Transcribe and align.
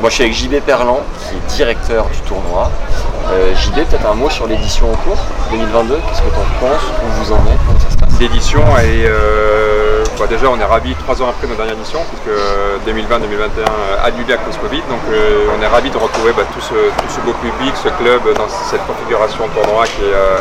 Moi, 0.00 0.10
je 0.10 0.14
suis 0.14 0.24
avec 0.24 0.34
JB 0.34 0.60
Perlan, 0.60 1.00
qui 1.20 1.36
est 1.36 1.56
directeur 1.56 2.04
du 2.06 2.18
tournoi. 2.20 2.70
Euh, 3.32 3.54
JB, 3.56 3.74
peut-être 3.88 4.06
un 4.06 4.14
mot 4.14 4.28
sur 4.30 4.46
l'édition 4.46 4.92
en 4.92 4.96
cours 4.96 5.16
2022. 5.50 5.94
Qu'est-ce 5.96 6.20
que 6.22 6.28
tu 6.28 6.36
en 6.36 6.68
penses 6.68 6.82
Où 7.02 7.08
vous 7.24 7.32
en 7.32 7.36
êtes 7.38 7.58
Comment 7.66 7.80
ça 7.80 7.90
se 7.90 7.96
passe? 7.96 8.20
L'édition 8.20 8.60
est. 8.78 9.06
euh, 9.06 10.04
bah, 10.18 10.26
déjà, 10.28 10.48
on 10.50 10.60
est 10.60 10.64
ravis 10.64 10.94
trois 10.96 11.20
ans 11.22 11.28
après 11.30 11.46
notre 11.46 11.58
dernière 11.58 11.76
édition, 11.76 12.00
puisque 12.12 12.36
2020-2021 12.86 14.04
annulé 14.04 14.34
à 14.34 14.36
cause 14.36 14.56
Covid. 14.58 14.82
Donc, 14.88 15.00
euh, 15.10 15.48
on 15.58 15.62
est 15.62 15.66
ravis 15.66 15.90
de 15.90 15.98
retrouver 15.98 16.32
bah, 16.36 16.44
tout, 16.54 16.60
ce, 16.60 16.74
tout 16.74 17.08
ce 17.08 17.20
beau 17.22 17.32
public, 17.42 17.74
ce 17.82 17.88
club 17.88 18.20
dans 18.36 18.48
cette 18.48 18.86
configuration 18.86 19.48
tournoi 19.48 19.84
qui 19.86 20.02
est, 20.02 20.14
euh, 20.14 20.38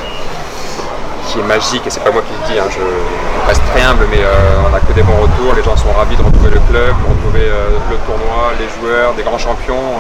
magique. 1.44 1.86
Et 1.86 1.90
c'est 1.90 2.04
pas 2.04 2.12
moi 2.12 2.22
qui 2.22 2.34
le 2.34 2.54
dis, 2.54 2.60
hein, 2.60 2.70
je 2.70 3.48
reste 3.48 3.62
très 3.72 3.82
humble, 3.82 4.08
mais 4.10 4.22
euh, 4.22 4.70
on 4.70 4.74
a 4.74 4.80
que 4.80 4.94
des 4.94 5.04
bons 5.04 5.18
retours. 5.22 5.54
Les 5.56 5.64
gens 5.64 5.76
sont 5.76 5.92
ravis 5.92 6.16
de 6.16 6.24
retrouver 6.24 6.50
le 6.50 6.60
club, 6.72 6.94
de 6.96 7.10
retrouver 7.10 7.48
euh, 7.48 7.78
le 7.90 7.98
tournoi, 8.06 8.54
les 8.60 8.70
joueurs, 8.80 9.14
des 9.14 9.24
grands 9.24 9.38
champions. 9.38 10.00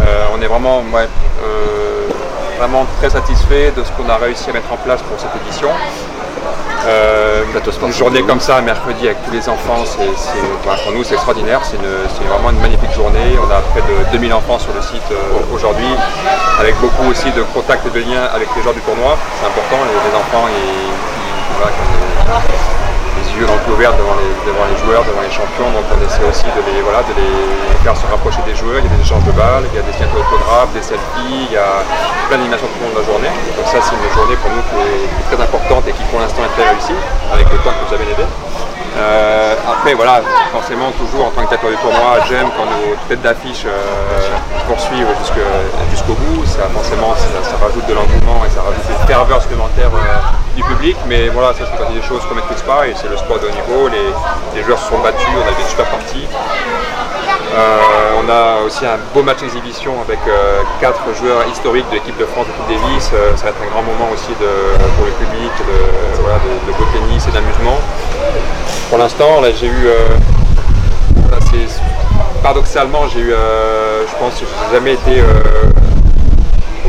Euh, 0.00 0.26
on 0.36 0.42
est 0.42 0.46
vraiment, 0.46 0.82
ouais, 0.92 1.08
vraiment 2.58 2.86
très 2.98 3.10
satisfait 3.10 3.72
de 3.76 3.82
ce 3.82 3.90
qu'on 3.92 4.08
a 4.08 4.16
réussi 4.16 4.50
à 4.50 4.52
mettre 4.52 4.72
en 4.72 4.76
place 4.76 5.02
pour 5.02 5.18
cette 5.18 5.34
édition. 5.42 5.68
Euh, 6.86 7.44
une 7.86 7.92
journée 7.92 8.22
comme 8.22 8.40
ça, 8.40 8.60
mercredi, 8.60 9.06
avec 9.06 9.22
tous 9.24 9.30
les 9.30 9.48
enfants, 9.48 9.84
c'est, 9.84 10.08
voilà, 10.64 10.78
pour 10.82 10.92
nous 10.92 11.04
c'est 11.04 11.14
extraordinaire. 11.14 11.60
C'est, 11.64 11.78
vraiment 11.78 12.50
une 12.50 12.60
magnifique 12.60 12.92
journée. 12.92 13.38
On 13.40 13.50
a 13.50 13.60
près 13.72 13.80
de 13.80 14.10
2000 14.12 14.32
enfants 14.32 14.58
sur 14.58 14.72
le 14.72 14.82
site 14.82 15.04
euh, 15.12 15.54
aujourd'hui, 15.54 15.88
avec 16.60 16.74
beaucoup 16.80 17.08
aussi 17.10 17.30
de 17.32 17.42
contacts 17.54 17.86
et 17.86 17.90
de 17.90 18.00
liens 18.00 18.24
avec 18.34 18.48
les 18.56 18.62
joueurs 18.62 18.74
du 18.74 18.80
tournoi. 18.80 19.16
C'est 19.40 19.46
important, 19.46 19.84
les, 19.84 19.96
les 19.96 20.14
enfants, 20.16 20.44
ils, 20.48 20.92
voilà, 21.56 21.72
les, 21.72 23.40
yeux 23.40 23.46
dans 23.46 23.54
le 23.54 23.64
devant 23.64 24.16
les, 24.20 24.32
devant 24.46 24.66
les 24.68 24.78
joueurs, 24.84 25.04
devant 25.04 25.22
les 25.22 25.32
champions. 25.32 25.70
Donc 25.72 25.84
on 25.88 26.00
essaie 26.04 26.24
aussi 26.28 26.48
de 26.52 26.60
les, 26.68 26.82
voilà, 26.82 27.00
de 27.04 27.14
les 27.16 27.76
faire 27.84 27.96
se 27.96 28.06
rapprocher 28.06 28.40
des 28.46 28.54
joueurs. 28.54 28.80
Il 28.80 28.84
y 28.84 28.92
a 28.92 28.96
des 28.96 29.02
échanges 29.02 29.24
de 29.24 29.32
balles, 29.32 29.64
il 29.72 29.76
y 29.76 29.80
a 29.80 29.84
des 29.84 29.92
signatures 29.92 30.20
d'autographes, 30.20 30.72
des 30.72 30.82
selfies, 30.82 31.48
il 31.48 31.52
y 31.52 31.56
a 31.56 31.84
plein 32.24 32.38
d'animations 32.38 32.66
tout 32.66 32.80
au 32.80 32.88
long 32.88 32.94
de 32.94 33.00
la 33.00 33.06
journée. 33.06 33.32
Donc 33.56 33.66
ça 33.66 33.78
c'est 33.82 33.94
une 33.94 34.12
journée 34.12 34.36
pour 34.40 34.50
nous 34.50 34.64
qui 34.68 34.76
est, 34.80 35.24
très 35.28 35.40
importante 35.42 35.84
et 35.88 35.92
qui 35.92 36.02
pour 36.10 36.20
l'instant 36.20 36.42
est 36.44 36.54
très 36.56 36.68
réussie, 36.68 36.98
avec 37.32 37.46
le 37.50 37.58
temps 37.58 37.72
que 37.72 37.82
vous 37.88 37.94
avez 37.94 38.10
aidé. 38.10 38.24
Euh, 38.96 39.54
après 39.66 39.94
voilà, 39.94 40.22
forcément 40.52 40.92
toujours 40.92 41.26
en 41.26 41.30
tant 41.30 41.42
que 41.42 41.48
directeur 41.48 41.70
du 41.70 41.76
tournoi, 41.78 42.22
j'aime 42.28 42.46
quand 42.56 42.64
nos 42.64 42.94
têtes 43.08 43.22
d'affiche 43.22 43.66
euh, 43.66 43.74
poursuivent 44.68 45.10
jusqu'au 45.90 46.14
bout. 46.14 46.46
Ça 46.46 46.70
forcément 46.72 47.14
ça, 47.16 47.56
rajoute 47.58 47.86
de 47.86 47.94
l'engouement 47.94 48.44
et 48.46 48.50
ça 48.50 48.62
rajoute 48.62 48.86
une 48.88 49.06
ferveur 49.06 49.42
supplémentaire 49.42 49.90
euh, 49.90 50.56
du 50.56 50.62
public. 50.62 50.96
Mais 51.08 51.28
voilà, 51.28 51.52
ça 51.54 51.66
c'est 51.66 51.76
partie 51.76 51.94
des 51.94 52.06
choses 52.06 52.22
qu'on 52.28 52.36
maîtrise 52.36 52.62
pas 52.62 52.86
et 52.86 52.94
c'est 52.94 53.08
le 53.08 53.16
sport 53.16 53.40
de 53.40 53.48
haut 53.48 53.56
niveau. 53.56 53.88
Les, 53.88 54.14
les 54.54 54.62
joueurs 54.62 54.78
se 54.78 54.88
sont 54.88 54.98
battus, 55.00 55.26
on 55.34 55.42
a 55.42 55.54
des 55.58 55.68
super 55.68 55.86
parties. 55.86 56.28
Euh, 57.54 58.18
on 58.24 58.28
a 58.28 58.62
aussi 58.66 58.84
un 58.84 58.98
beau 59.14 59.22
match 59.22 59.40
d'exhibition 59.40 59.92
avec 60.02 60.18
euh, 60.26 60.62
quatre 60.80 61.02
joueurs 61.18 61.46
historiques 61.52 61.88
de 61.90 61.94
l'équipe 61.94 62.16
de 62.18 62.24
France 62.24 62.46
de 62.46 62.52
Coupe 62.52 62.68
Davis. 62.68 63.10
Euh, 63.14 63.36
ça 63.36 63.44
va 63.44 63.50
être 63.50 63.62
un 63.62 63.70
grand 63.70 63.82
moment 63.82 64.10
aussi 64.12 64.32
de- 64.40 64.76
pour 64.96 65.06
le 65.06 65.12
public, 65.12 65.52
de, 65.60 66.20
voilà, 66.22 66.38
de, 66.38 66.50
de 66.72 66.76
beau 66.76 66.84
tennis 66.92 67.26
et 67.28 67.30
d'amusement. 67.30 67.78
Pour 68.88 68.98
l'instant, 68.98 69.40
là 69.40 69.48
j'ai 69.52 69.66
eu. 69.68 69.86
voilà, 71.28 71.38
paradoxalement, 72.42 73.06
j'ai 73.12 73.20
eu. 73.20 73.30
je 73.30 74.14
pense 74.18 74.34
que 74.34 74.46
je 74.46 74.66
n'ai 74.66 74.72
jamais 74.74 74.92
été 74.94 75.22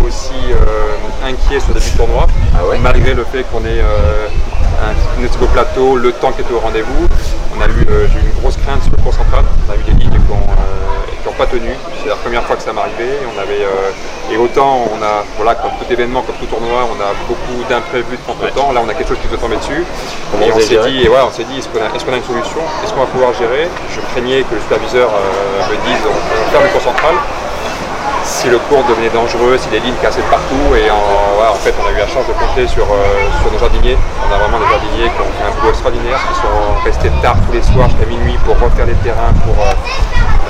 aussi 0.05 0.33
inquiet 1.25 1.59
sur 1.59 1.69
le 1.69 1.79
début 1.79 1.91
du 1.91 1.97
tournoi, 1.97 2.27
malgré 2.81 3.13
le 3.13 3.23
fait 3.23 3.43
qu'on 3.51 3.63
ait 3.65 3.81
un, 3.81 5.23
assez 5.25 5.37
beau 5.37 5.45
plateau, 5.47 5.95
le 5.97 6.11
temps 6.11 6.31
qui 6.31 6.41
était 6.41 6.53
au 6.53 6.59
rendez-vous. 6.59 7.07
On 7.57 7.61
a 7.61 7.67
eu, 7.67 7.87
j'ai 7.87 8.19
eu 8.19 8.31
une 8.33 8.39
grosse 8.41 8.57
crainte 8.57 8.83
sur 8.83 8.91
le 8.91 9.01
cours 9.01 9.13
central. 9.13 9.45
On 9.67 9.71
a 9.71 9.75
eu 9.75 9.83
des 9.83 9.91
lignes 10.03 10.04
qui 10.25 11.27
n'ont 11.27 11.33
pas 11.37 11.45
tenu. 11.45 11.71
C'est 12.01 12.09
la 12.09 12.15
première 12.15 12.43
fois 12.43 12.55
que 12.55 12.63
ça 12.63 12.73
m'arrivait. 12.73 13.19
On 13.35 13.39
avait 13.39 13.63
euh, 13.63 14.31
et 14.33 14.37
autant 14.37 14.85
on 14.91 15.01
a 15.03 15.23
voilà 15.37 15.55
comme 15.55 15.71
tout 15.79 15.91
événement, 15.91 16.21
comme 16.21 16.35
tout 16.35 16.45
tournoi, 16.45 16.87
on 16.89 16.99
a 17.01 17.13
beaucoup 17.27 17.63
d'imprévus 17.69 18.17
de 18.17 18.23
temps 18.25 18.37
en 18.41 18.49
temps. 18.53 18.71
Là, 18.71 18.81
on 18.85 18.89
a 18.89 18.93
quelque 18.93 19.09
chose 19.09 19.21
qui 19.21 19.27
peut 19.27 19.37
tomber 19.37 19.57
dessus. 19.57 19.83
Et 20.41 20.51
on 20.51 20.59
s'est 20.59 20.81
dit, 20.89 21.03
et 21.03 21.09
on 21.09 21.31
s'est 21.31 21.45
dit, 21.45 21.59
est-ce 21.59 21.69
qu'on 21.69 22.13
a, 22.13 22.17
une 22.17 22.23
solution? 22.23 22.61
Est-ce 22.83 22.93
qu'on 22.93 23.01
va 23.01 23.07
pouvoir 23.07 23.33
gérer? 23.33 23.67
Je 23.93 24.01
craignais 24.11 24.43
que 24.43 24.55
le 24.55 24.61
superviseur 24.61 25.09
euh, 25.09 25.71
me 25.71 25.75
dise, 25.85 26.01
on, 26.05 26.13
on 26.13 26.51
ferme 26.51 26.63
le 26.63 26.69
cours 26.69 26.81
central 26.81 27.15
si 28.45 28.51
le 28.53 28.59
cours 28.69 28.83
devenait 28.85 29.09
dangereux, 29.09 29.57
si 29.57 29.69
les 29.73 29.79
lignes 29.81 29.97
cassaient 30.05 30.21
de 30.21 30.29
partout. 30.29 30.69
Et 30.77 30.85
en, 30.93 31.01
voilà, 31.33 31.49
en 31.57 31.57
fait, 31.65 31.73
on 31.81 31.85
a 31.89 31.91
eu 31.91 31.97
la 31.97 32.05
chance 32.05 32.29
de 32.29 32.33
compter 32.37 32.67
sur, 32.69 32.85
euh, 32.85 33.25
sur 33.41 33.49
nos 33.51 33.57
jardiniers. 33.57 33.97
On 34.21 34.29
a 34.29 34.37
vraiment 34.37 34.61
des 34.61 34.69
jardiniers 34.69 35.09
qui 35.09 35.17
ont 35.25 35.33
fait 35.33 35.49
un 35.49 35.53
boulot 35.57 35.73
extraordinaire, 35.73 36.21
qui 36.29 36.35
sont 36.45 36.61
restés 36.85 37.09
tard 37.25 37.37
tous 37.49 37.53
les 37.57 37.65
soirs 37.65 37.89
jusqu'à 37.89 38.05
minuit 38.05 38.37
pour 38.45 38.53
refaire 38.61 38.85
les 38.85 38.93
terrains, 39.01 39.33
pour 39.49 39.57
euh, 39.57 39.73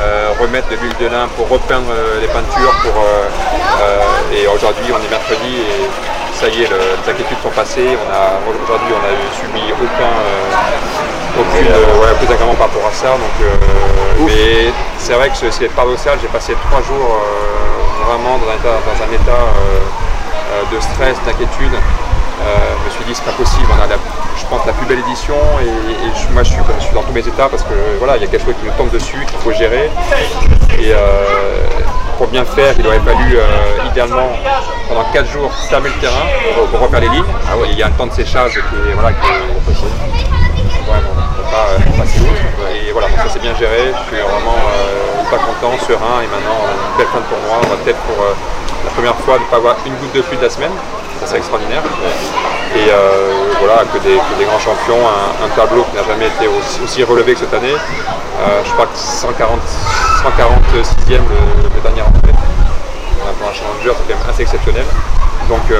euh, 0.03 0.35
remettre 0.43 0.67
de 0.67 0.75
l'huile 0.75 0.97
de 0.99 1.07
lin, 1.07 1.31
pour 1.39 1.47
repeindre 1.47 1.87
les 2.19 2.27
peintures. 2.27 2.75
Pour, 2.83 2.99
et 4.35 4.43
aujourd'hui, 4.51 4.91
on 4.91 4.99
est 4.99 5.07
mercredi 5.11 5.63
et 5.63 5.87
ça 6.35 6.51
y 6.51 6.63
est, 6.63 6.67
le- 6.67 6.75
les 6.99 7.07
inquiétudes 7.07 7.39
sont 7.39 7.55
passées. 7.55 7.95
Aujourd'hui, 7.95 8.91
on 8.91 9.03
a 9.07 9.11
subi 9.39 9.71
aucun. 9.71 10.11
euh, 10.11 11.39
aucune, 11.39 11.67
euh, 11.67 11.99
ouais, 11.99 12.11
aucun 12.15 12.33
agrément 12.33 12.55
par 12.55 12.67
rapport 12.67 12.87
à 12.87 12.93
ça. 12.93 13.11
Donc, 13.15 13.35
euh, 13.43 14.23
mais 14.25 14.71
c'est 14.97 15.13
vrai 15.13 15.29
que 15.29 15.35
c'est- 15.51 15.67
paradoxal. 15.75 16.17
J'ai 16.21 16.27
passé 16.27 16.55
trois 16.67 16.81
jours 16.81 17.19
vraiment 18.03 18.37
dans 18.37 18.49
un 18.51 18.55
état, 18.59 18.77
dans 18.83 18.99
un 19.03 19.11
état 19.13 19.31
euh, 19.31 19.79
euh, 20.53 20.75
de 20.75 20.79
stress, 20.81 21.15
d'inquiétude. 21.25 21.73
Euh, 21.73 22.47
je 22.81 22.85
me 22.85 22.89
suis 22.91 23.05
dit 23.05 23.15
c'est 23.15 23.23
pas 23.25 23.31
possible. 23.37 23.65
On 23.71 23.81
a 23.83 23.87
la- 23.87 23.95
je 24.37 24.45
pense 24.47 24.65
la 24.65 24.73
plus 24.73 24.85
belle 24.85 24.99
édition 24.99 25.35
et, 25.61 25.65
et 25.65 26.09
je- 26.13 26.33
moi 26.33 26.43
je 26.43 26.49
suis, 26.51 26.59
je 26.79 26.83
suis 26.85 26.93
dans 26.93 27.01
tous 27.03 27.13
mes 27.13 27.25
états 27.25 27.47
parce 27.47 27.63
que 27.63 27.73
voilà 27.97 28.17
il 28.17 28.21
y 28.23 28.25
a 28.25 28.27
quelque 28.27 28.45
chose 28.45 28.55
qui 28.59 28.65
me 28.67 28.71
tombe 28.77 28.91
dessus 28.91 29.17
qu'il 29.25 29.39
faut 29.39 29.53
gérer. 29.53 29.89
Et 30.77 30.91
euh, 30.91 31.65
pour 32.17 32.27
bien 32.27 32.43
faire, 32.45 32.73
il 32.77 32.85
aurait 32.85 32.99
fallu 32.99 33.37
euh, 33.37 33.87
idéalement 33.89 34.29
pendant 34.89 35.05
4 35.13 35.31
jours 35.31 35.51
fermer 35.69 35.89
le 35.89 35.95
terrain 36.01 36.25
pour, 36.55 36.67
pour 36.67 36.79
refaire 36.81 36.99
les 36.99 37.09
lignes. 37.09 37.23
Il 37.71 37.77
y 37.79 37.83
a 37.83 37.87
un 37.87 37.91
temps 37.91 38.07
de 38.07 38.13
séchage 38.13 38.53
qui 38.53 38.59
est 38.89 38.93
voilà 38.93 39.13
qui 39.13 39.27
est- 39.27 39.55
Ouais, 40.85 40.99
bon, 41.01 41.09
on 41.17 41.35
peut 41.41 41.49
pas 41.49 42.03
passer 42.03 42.19
outre. 42.19 42.69
Et 42.75 42.91
voilà, 42.91 43.07
donc 43.07 43.17
ça 43.17 43.23
c'est 43.29 43.41
bien 43.41 43.55
géré. 43.55 43.91
Je 43.91 44.15
suis 44.15 44.21
vraiment 44.23 44.55
hyper 45.25 45.41
content, 45.41 45.73
serein. 45.85 46.21
Et 46.21 46.29
maintenant, 46.29 46.57
on 46.61 46.67
a 46.69 46.73
une 46.73 46.97
belle 46.97 47.11
fin 47.11 47.19
de 47.19 47.29
tournoi. 47.29 47.57
On 47.65 47.69
va 47.69 47.77
peut-être 47.81 48.01
pour 48.05 48.19
euh, 48.23 48.33
la 48.85 48.91
première 48.91 49.15
fois 49.25 49.39
ne 49.41 49.45
pas 49.49 49.57
avoir 49.57 49.75
une 49.85 49.95
goutte 49.97 50.13
de 50.13 50.21
pluie 50.21 50.37
de 50.37 50.43
la 50.45 50.49
semaine. 50.49 50.71
Ça 51.19 51.25
c'est 51.27 51.37
extraordinaire. 51.37 51.81
Et 52.75 52.91
euh, 52.91 53.31
voilà, 53.59 53.83
que 53.87 53.97
des, 53.99 54.19
que 54.19 54.33
des 54.37 54.43
grands 54.45 54.59
champions, 54.59 54.99
un, 55.07 55.45
un 55.45 55.49
tableau 55.55 55.83
qui 55.89 55.95
n'a 55.95 56.03
jamais 56.03 56.27
été 56.27 56.45
aussi, 56.47 56.81
aussi 56.83 57.03
relevé 57.03 57.33
que 57.33 57.39
cette 57.39 57.53
année. 57.53 57.71
Euh, 57.73 58.61
je 58.65 58.71
crois 58.73 58.85
que 58.85 58.97
140, 58.97 59.59
146e 60.27 61.23
le, 61.23 61.71
le 61.73 61.79
dernier 61.81 62.01
entrée. 62.01 62.35
Euh, 62.35 63.31
Pour 63.39 63.47
un 63.49 63.53
challenger, 63.53 63.95
c'est 63.95 64.11
quand 64.13 64.19
même 64.19 64.29
assez 64.29 64.41
exceptionnel. 64.43 64.83
Donc, 65.47 65.61
ouais, 65.69 65.77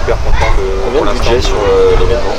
super 0.00 0.16
content 0.24 0.50
de. 0.56 0.64
Combien 0.98 1.12
de 1.12 1.18
budget 1.18 1.40
sur 1.42 1.56
l'événement? 2.00 2.36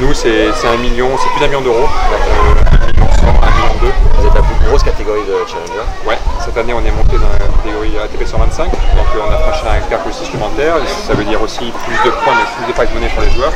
Nous, 0.00 0.12
c'est 0.12 0.48
un 0.66 0.76
million, 0.78 1.08
c'est 1.18 1.28
plus 1.30 1.40
d'un 1.40 1.46
million 1.48 1.60
d'euros. 1.60 1.86
Euh, 1.86 2.92
million. 2.92 3.92
Vous 4.18 4.26
êtes 4.26 4.34
la 4.34 4.42
plus 4.42 4.66
grosse 4.66 4.82
catégorie 4.82 5.22
de 5.22 5.34
Challenger. 5.46 5.86
Ouais, 6.06 6.18
cette 6.44 6.56
année, 6.56 6.72
on 6.72 6.84
est 6.84 6.90
monté 6.90 7.16
dans 7.16 7.28
la 7.30 7.38
catégorie 7.38 7.96
ATP 7.98 8.26
125. 8.26 8.70
Donc, 8.70 8.80
euh, 9.14 9.20
on 9.26 9.32
a 9.32 9.38
franchi 9.38 9.62
un 9.68 9.88
cap 9.88 10.06
aussi 10.08 10.24
supplémentaire. 10.24 10.76
Ça 11.06 11.14
veut 11.14 11.24
dire 11.24 11.40
aussi 11.42 11.72
plus 11.86 11.96
de 12.04 12.10
points, 12.24 12.34
mais 12.34 12.44
plus 12.56 12.66
de 12.66 12.76
prize 12.76 12.90
money 12.94 13.08
pour 13.14 13.22
les 13.22 13.30
joueurs. 13.30 13.52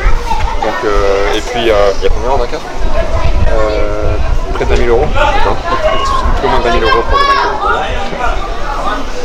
Donc, 0.63 0.75
euh, 0.85 1.35
et 1.35 1.41
puis, 1.41 1.71
euh, 1.71 1.93
Il 1.99 2.05
y 2.05 2.07
a 2.07 2.11
combien 2.11 2.31
en 2.31 2.41
euh, 3.51 4.17
près 4.55 4.65
de 4.65 4.71
20 4.71 4.77
000 4.77 4.89
euros. 4.91 5.07
Un 5.07 6.41
peu 6.41 6.47
moins 6.49 6.59
de 6.59 6.65
20 6.65 6.73
000 6.73 6.85
euros 6.85 7.03
pour 7.09 7.19
le. 7.19 7.39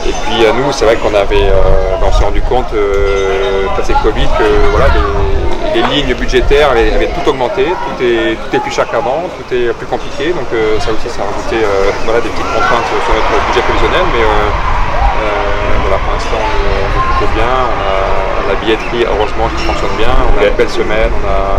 Et 0.06 0.12
puis 0.12 0.46
nous, 0.58 0.72
c'est 0.74 0.84
vrai 0.84 0.98
qu'on 0.98 1.14
avait, 1.14 1.48
euh, 1.48 1.96
ben, 2.02 2.08
on 2.08 2.12
s'est 2.12 2.26
rendu 2.26 2.42
compte, 2.42 2.74
euh, 2.74 3.68
passé 3.78 3.94
le 3.94 4.04
Covid, 4.04 4.28
que 4.38 4.70
voilà, 4.72 4.88
les, 4.94 5.43
les 5.74 5.82
lignes 5.94 6.14
budgétaires 6.14 6.72
avaient, 6.72 6.94
avaient 6.94 7.10
tout 7.10 7.30
augmenté, 7.30 7.66
tout 7.66 7.98
est, 8.04 8.36
tout 8.38 8.56
est 8.56 8.60
plus 8.60 8.72
cher 8.72 8.86
qu'avant, 8.90 9.24
tout 9.38 9.48
est 9.54 9.74
plus 9.74 9.88
compliqué, 9.88 10.32
donc 10.34 10.48
euh, 10.54 10.80
ça 10.80 10.92
aussi, 10.92 11.10
ça 11.10 11.24
a 11.24 11.26
rajouté 11.32 11.64
euh, 11.64 11.90
voilà, 12.06 12.22
des 12.22 12.30
petites 12.30 12.52
contraintes 12.54 12.88
sur 12.90 13.14
notre 13.14 13.46
budget 13.48 13.62
prévisionnel, 13.66 14.06
mais 14.14 14.24
euh, 14.24 14.30
euh, 14.30 15.74
voilà, 15.84 15.98
pour 16.04 16.12
l'instant, 16.14 16.38
on, 16.40 16.52
est- 16.54 16.86
on 16.94 17.02
plutôt 17.18 17.32
bien, 17.34 17.50
on 17.50 17.80
a 17.90 18.54
la 18.54 18.56
billetterie, 18.60 19.04
heureusement, 19.08 19.48
qui 19.58 19.64
fonctionne 19.66 19.96
bien, 19.98 20.14
on 20.14 20.36
a 20.42 20.48
une 20.48 20.56
belle 20.58 20.70
semaine, 20.70 21.10
on 21.10 21.26
a 21.26 21.58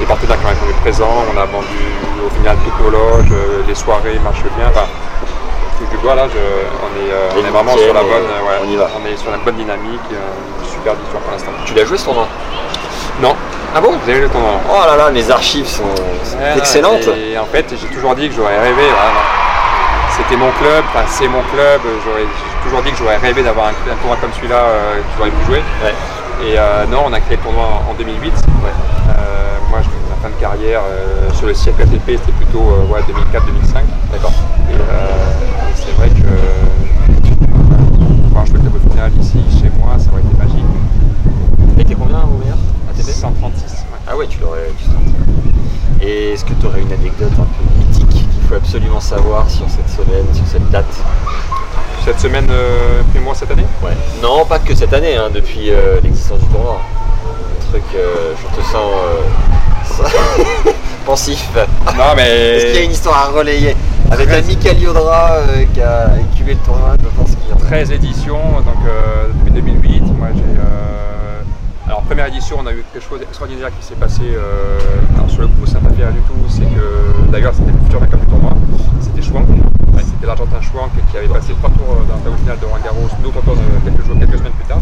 des 0.00 0.06
partenaires 0.06 0.38
qui 0.40 0.46
ont 0.46 0.54
répondu 0.54 0.74
présents, 0.82 1.18
on 1.30 1.36
a 1.38 1.44
vendu 1.46 1.82
au 2.24 2.30
final 2.34 2.56
toutes 2.64 2.78
nos 2.82 2.90
loges, 2.90 3.30
les 3.68 3.74
soirées 3.74 4.18
marchent 4.24 4.42
bien. 4.58 4.66
Enfin, 4.72 4.88
du 5.90 5.96
bois 5.98 6.14
là, 6.14 6.26
je- 6.30 6.38
on 6.38 6.90
est, 6.98 7.10
euh, 7.10 7.28
on 7.34 7.42
Les 7.42 7.48
est 7.48 7.50
vraiment 7.50 7.76
sur 7.76 7.92
la 7.94 8.02
bonne, 8.02 8.26
euh, 8.26 8.46
ouais, 8.46 8.58
on 8.64 8.68
y 8.70 8.76
va. 8.76 8.88
est 9.10 9.16
sur 9.16 9.30
la 9.30 9.38
bonne 9.38 9.56
dynamique, 9.56 10.08
euh, 10.12 10.18
super 10.66 10.94
victoire 10.94 11.22
pour 11.22 11.32
l'instant. 11.32 11.50
Tu 11.66 11.74
l'as 11.74 11.84
joué 11.84 11.98
ce 11.98 12.04
tournoi 12.06 12.26
Non. 13.22 13.34
Ah 13.74 13.80
bon 13.80 13.92
Vous 13.92 14.10
avez 14.10 14.20
le 14.20 14.28
tournoi 14.28 14.60
Oh 14.68 14.86
là 14.86 14.96
là, 14.96 15.10
mes 15.10 15.30
archives 15.30 15.66
sont, 15.66 15.84
excellentes. 16.56 17.08
Et 17.16 17.38
en 17.38 17.46
fait, 17.46 17.64
j'ai 17.70 17.86
toujours 17.94 18.14
dit 18.14 18.28
que 18.28 18.34
j'aurais 18.34 18.58
rêvé. 18.58 18.82
C'était 20.16 20.36
mon 20.36 20.50
club, 20.50 20.84
enfin 20.88 21.04
c'est 21.06 21.28
mon 21.28 21.40
club. 21.54 21.80
J'ai 22.04 22.68
toujours 22.68 22.82
dit 22.82 22.90
que 22.90 22.98
j'aurais 22.98 23.16
rêvé 23.16 23.42
d'avoir 23.42 23.68
un, 23.68 23.70
un 23.70 23.96
tournoi 23.96 24.16
comme 24.20 24.32
celui-là 24.34 24.56
euh, 24.56 24.96
que 24.96 25.02
j'aurais 25.16 25.30
pu 25.30 25.44
jouer. 25.46 25.62
Ouais. 25.82 25.94
Et 26.44 26.58
euh, 26.58 26.84
non, 26.86 27.04
on 27.06 27.12
a 27.12 27.20
créé 27.20 27.36
le 27.36 27.42
tournoi 27.42 27.64
en, 27.64 27.90
en 27.90 27.94
2008. 27.94 28.32
Euh, 28.32 29.58
moi, 29.70 29.80
je, 29.82 29.88
ma 29.88 30.16
fin 30.20 30.28
de 30.28 30.40
carrière 30.40 30.82
euh, 30.84 31.30
sur 31.32 31.46
le 31.46 31.54
siècle 31.54 31.82
ATP, 31.82 32.02
c'était 32.06 32.32
plutôt 32.32 32.60
euh, 32.60 32.92
ouais, 32.92 33.00
2004-2005. 33.00 33.84
D'accord. 34.12 34.32
C'est 35.74 35.92
vrai 35.96 36.08
que 36.08 36.26
euh, 36.26 36.66
pouvoir 38.26 38.46
jouer 38.46 38.58
le 38.58 38.64
double 38.68 38.90
final 38.90 39.10
ici, 39.20 39.38
chez 39.60 39.70
moi, 39.78 39.94
ça 39.98 40.10
aurait 40.12 40.20
été 40.22 40.36
magique. 40.36 40.64
Et 41.78 41.84
t'es 41.84 41.94
combien 41.94 42.22
au 42.22 42.38
meilleur 42.38 42.58
ATP 42.90 43.10
136. 43.10 43.84
Ouais. 44.22 44.28
Tu 44.28 44.40
l'aurais. 44.40 44.70
Et 46.00 46.32
est-ce 46.32 46.44
que 46.44 46.52
tu 46.54 46.66
aurais 46.66 46.80
une 46.80 46.92
anecdote 46.92 47.30
un 47.38 47.42
peu 47.44 47.78
mythique 47.78 48.08
qu'il 48.08 48.42
faut 48.48 48.54
absolument 48.56 49.00
savoir 49.00 49.48
sur 49.48 49.66
cette 49.68 49.88
semaine, 49.88 50.24
sur 50.34 50.46
cette 50.46 50.68
date? 50.70 50.92
Cette 52.04 52.18
semaine, 52.18 52.48
euh, 52.50 53.02
primo 53.12 53.32
cette 53.34 53.50
année? 53.52 53.66
Ouais. 53.82 53.92
Non, 54.20 54.44
pas 54.44 54.58
que 54.58 54.74
cette 54.74 54.92
année, 54.92 55.16
hein, 55.16 55.28
depuis 55.32 55.70
euh, 55.70 56.00
l'existence 56.02 56.40
du 56.40 56.46
tournoi. 56.46 56.80
Un 56.80 57.70
truc, 57.70 57.84
euh, 57.94 58.32
je 58.36 58.60
te 58.60 58.64
sens 58.66 58.90
euh, 60.66 60.70
pensif. 61.06 61.48
Non, 61.96 62.04
mais. 62.16 62.56
Est-ce 62.56 62.66
qu'il 62.66 62.74
y 62.74 62.78
a 62.78 62.82
une 62.82 62.90
histoire 62.90 63.16
à 63.16 63.28
relayer? 63.38 63.76
Avec 64.10 64.28
un 64.30 64.42
Mika 64.42 64.72
Liodra 64.72 65.30
euh, 65.34 65.64
qui 65.72 65.80
a 65.80 66.10
écuvé 66.32 66.54
le 66.54 66.58
tournoi, 66.60 66.96
je 67.00 67.06
pense 67.16 67.30
qu'il 67.30 67.48
y 67.48 67.52
en 67.52 67.56
a. 67.64 67.66
13 67.68 67.92
éditions, 67.92 68.60
donc 68.66 68.76
euh, 68.86 69.28
depuis 69.38 69.52
2008. 69.52 70.00
Moi, 70.18 70.28
j'ai. 70.34 70.40
euh, 70.42 71.11
première 72.12 72.26
édition, 72.26 72.58
on 72.60 72.66
a 72.66 72.72
eu 72.74 72.84
quelque 72.92 73.08
chose 73.08 73.20
d'extraordinaire 73.20 73.70
qui 73.74 73.82
s'est 73.82 73.94
passé. 73.94 74.20
euh, 74.20 74.78
Alors, 75.16 75.30
sur 75.30 75.40
le 75.40 75.46
coup, 75.48 75.64
ça 75.64 75.80
m'a 75.80 75.88
pas 75.88 75.94
fait 75.96 76.12
du 76.12 76.20
tout. 76.28 76.36
C'est 76.46 76.68
que, 76.68 77.30
d'ailleurs, 77.30 77.54
c'était 77.54 77.72
le 77.72 77.78
futur 77.78 78.00
vainqueur 78.00 78.20
du 78.20 78.26
tournoi. 78.26 78.52
C'était. 79.00 79.22
Ouais, 79.32 80.02
c'était 80.04 80.26
l'Argentin 80.26 80.60
Schwank 80.60 80.90
qui 81.10 81.16
avait 81.16 81.28
passé 81.28 81.54
trois 81.58 81.70
tours 81.70 82.04
dans 82.06 82.16
le 82.16 82.20
tableau 82.20 82.36
final 82.36 82.58
de 82.58 82.66
Roland 82.66 82.84
Garros, 82.84 83.08
d'autres 83.22 83.40
tours 83.40 83.56
de 83.56 83.62
quelques 83.88 84.04
jours, 84.04 84.16
quelques 84.18 84.36
semaines 84.36 84.52
plus 84.52 84.68
tard. 84.68 84.80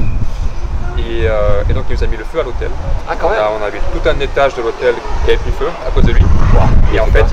Et, 0.98 1.28
euh, 1.30 1.62
et 1.70 1.72
donc, 1.72 1.84
il 1.88 1.94
nous 1.94 2.02
a 2.02 2.06
mis 2.08 2.16
le 2.16 2.24
feu 2.24 2.40
à 2.40 2.42
l'hôtel. 2.42 2.70
Ah, 3.08 3.14
quand 3.14 3.30
même 3.30 3.38
Là, 3.38 3.50
on 3.54 3.62
avait 3.64 3.78
tout 3.78 4.02
un 4.08 4.18
étage 4.18 4.56
de 4.56 4.62
l'hôtel 4.62 4.94
qui 5.24 5.30
avait 5.30 5.38
pris 5.38 5.52
feu 5.52 5.68
à 5.86 5.90
cause 5.92 6.04
de 6.06 6.12
lui. 6.12 6.24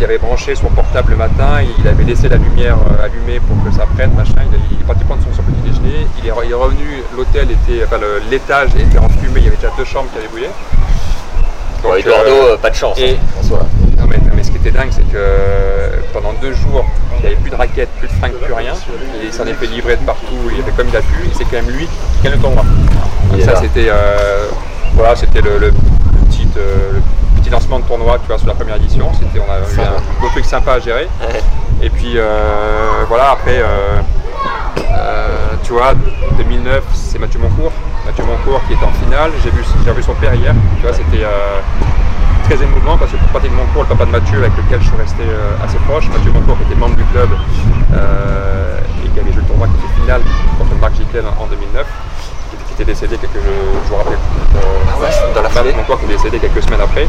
Avait 0.08 0.18
branché 0.18 0.56
son 0.56 0.68
portable 0.70 1.12
le 1.12 1.18
matin, 1.18 1.60
il 1.78 1.88
avait 1.88 2.04
laissé 2.06 2.30
la 2.30 2.38
lumière 2.38 2.78
euh, 2.78 3.06
allumée 3.06 3.40
pour 3.42 3.58
que 3.64 3.76
ça 3.78 3.86
prenne, 3.96 4.12
machin. 4.14 4.32
Il, 4.72 4.80
est 4.80 4.84
parti 4.86 5.04
prendre 5.04 5.22
son, 5.22 5.36
son 5.36 5.44
petit 5.44 5.62
déjeuner. 5.70 6.08
Il 6.24 6.28
est, 6.28 6.32
re- 6.32 6.46
il 6.46 6.52
est 6.52 6.54
revenu, 6.54 7.04
l'hôtel 7.16 7.48
était, 7.52 7.84
enfin, 7.84 7.98
l'étage 8.32 8.70
était 8.80 8.98
en 8.98 9.10
fumée, 9.10 9.38
il 9.42 9.44
y 9.44 9.48
avait 9.48 9.58
déjà 9.58 9.72
deux 9.78 9.84
chambres 9.84 10.08
qui 10.14 10.20
avaient 10.20 10.28
brûlé. 10.30 10.48
Donc, 11.84 11.98
Eduardo, 12.00 12.30
euh, 12.32 12.54
euh, 12.54 12.58
pas 12.58 12.70
de 12.70 12.76
chance, 12.76 12.98
et- 13.00 13.12
hein, 13.12 13.18
François. 13.34 13.68
non, 13.98 14.06
mais, 14.08 14.18
non, 14.18 14.32
mais 14.34 14.44
ce 14.44 14.52
qui 14.52 14.58
était 14.58 14.72
dingue, 14.72 14.90
c'est 14.92 15.08
que 15.12 15.20
pendant 16.14 16.34
deux 16.42 16.54
jours, 16.54 16.86
il 17.18 17.22
n'y 17.22 17.26
avait 17.28 17.36
plus 17.36 17.52
de 17.52 17.56
raquettes, 17.56 17.90
plus 18.00 18.08
de 18.08 18.14
fringues, 18.14 18.34
plus 18.42 18.54
rien. 18.54 18.74
Il 19.24 19.34
s'en 19.34 19.46
est 19.46 19.54
fait 19.54 19.68
livrer 19.68 19.98
de 19.98 20.06
partout, 20.06 20.38
il 20.56 20.62
a 20.62 20.64
fait 20.64 20.72
comme 20.72 20.88
il 20.88 20.96
a 20.96 21.02
pu, 21.02 21.26
et 21.26 21.32
c'est 21.34 21.44
quand 21.44 21.62
même 21.62 21.70
lui 21.70 21.86
qui 21.86 22.24
gagne 22.24 22.34
le 22.34 22.40
tournoi. 22.40 22.64
Donc 23.32 23.42
ça, 23.42 23.56
c'était 23.58 23.88
euh, 23.90 24.48
voilà, 24.96 25.16
c'était 25.18 25.42
le, 25.42 25.58
le 25.60 25.72
petit, 26.30 26.48
euh, 26.58 26.94
le 26.94 27.02
petit 27.48 27.54
lancement 27.54 27.80
de 27.80 27.86
tournoi 27.86 28.20
tu 28.20 28.28
vois, 28.28 28.38
sur 28.38 28.48
la 28.48 28.54
première 28.54 28.76
édition. 28.76 29.10
C'était, 29.14 29.40
on 29.40 29.52
a 29.52 29.60
eu 29.60 29.74
Sympa. 29.74 29.90
un 29.98 30.22
beau 30.22 30.28
truc 30.30 30.46
sympa 30.46 30.74
à 30.74 30.80
gérer. 30.80 31.08
Ouais. 31.22 31.42
Et 31.82 31.90
puis 31.90 32.14
euh, 32.16 33.06
voilà, 33.08 33.32
après, 33.32 33.60
euh, 33.60 34.00
euh, 34.92 35.28
tu 35.64 35.74
vois, 35.74 35.94
2009, 36.38 36.84
c'est 36.94 37.20
Mathieu 37.20 37.40
Moncourt. 37.40 37.72
Mathieu 38.06 38.24
Moncourt 38.26 38.62
qui 38.68 38.74
est 38.74 38.84
en 38.84 38.92
finale. 39.04 39.32
J'ai 39.44 39.50
vu, 39.52 39.64
j'ai 39.84 39.92
revu 39.92 40.04
son 40.04 40.14
père 40.16 40.34
hier. 40.34 40.54
Tu 40.78 40.82
vois, 40.84 40.94
c'était 40.94 41.26
très 42.44 42.64
émouvant 42.64 42.98
parce 42.98 43.12
que 43.12 43.18
pour 43.18 43.28
Patrick 43.30 43.52
Moncourt, 43.54 43.84
le 43.84 43.90
papa 43.90 44.06
de 44.06 44.12
Mathieu, 44.12 44.40
avec 44.40 44.52
lequel 44.58 44.82
je 44.82 44.88
suis 44.88 44.98
resté 44.98 45.24
assez 45.64 45.78
proche, 45.88 46.08
Mathieu 46.10 46.32
Moncourt 46.32 46.58
qui 46.58 46.64
était 46.72 46.80
membre 46.80 46.96
du 46.96 47.04
club 47.06 47.30
et 47.92 49.10
qui 49.10 49.20
avait 49.20 49.32
joué 49.32 49.42
le 49.42 49.48
tournoi 49.48 49.68
qui 49.68 49.74
était 49.86 50.02
finale 50.02 50.22
contre 50.58 50.76
Marc 50.82 50.96
Giquel 50.96 51.24
en 51.40 51.46
2009, 51.48 51.86
qui 52.50 52.74
était, 52.74 52.86
décédé 52.86 53.18
quelques 53.18 53.42
jours 53.88 54.00
après. 54.02 54.14
Euh, 54.16 54.60
Ah 54.90 55.00
ouais, 55.02 55.34
dans 55.36 55.42
la 55.42 55.50
foulée 55.50 55.74
Moncourt 55.74 56.00
qui 56.00 56.06
est 56.06 56.16
décédé 56.16 56.40
quelques 56.40 56.64
semaines 56.64 56.82
après. 56.82 57.08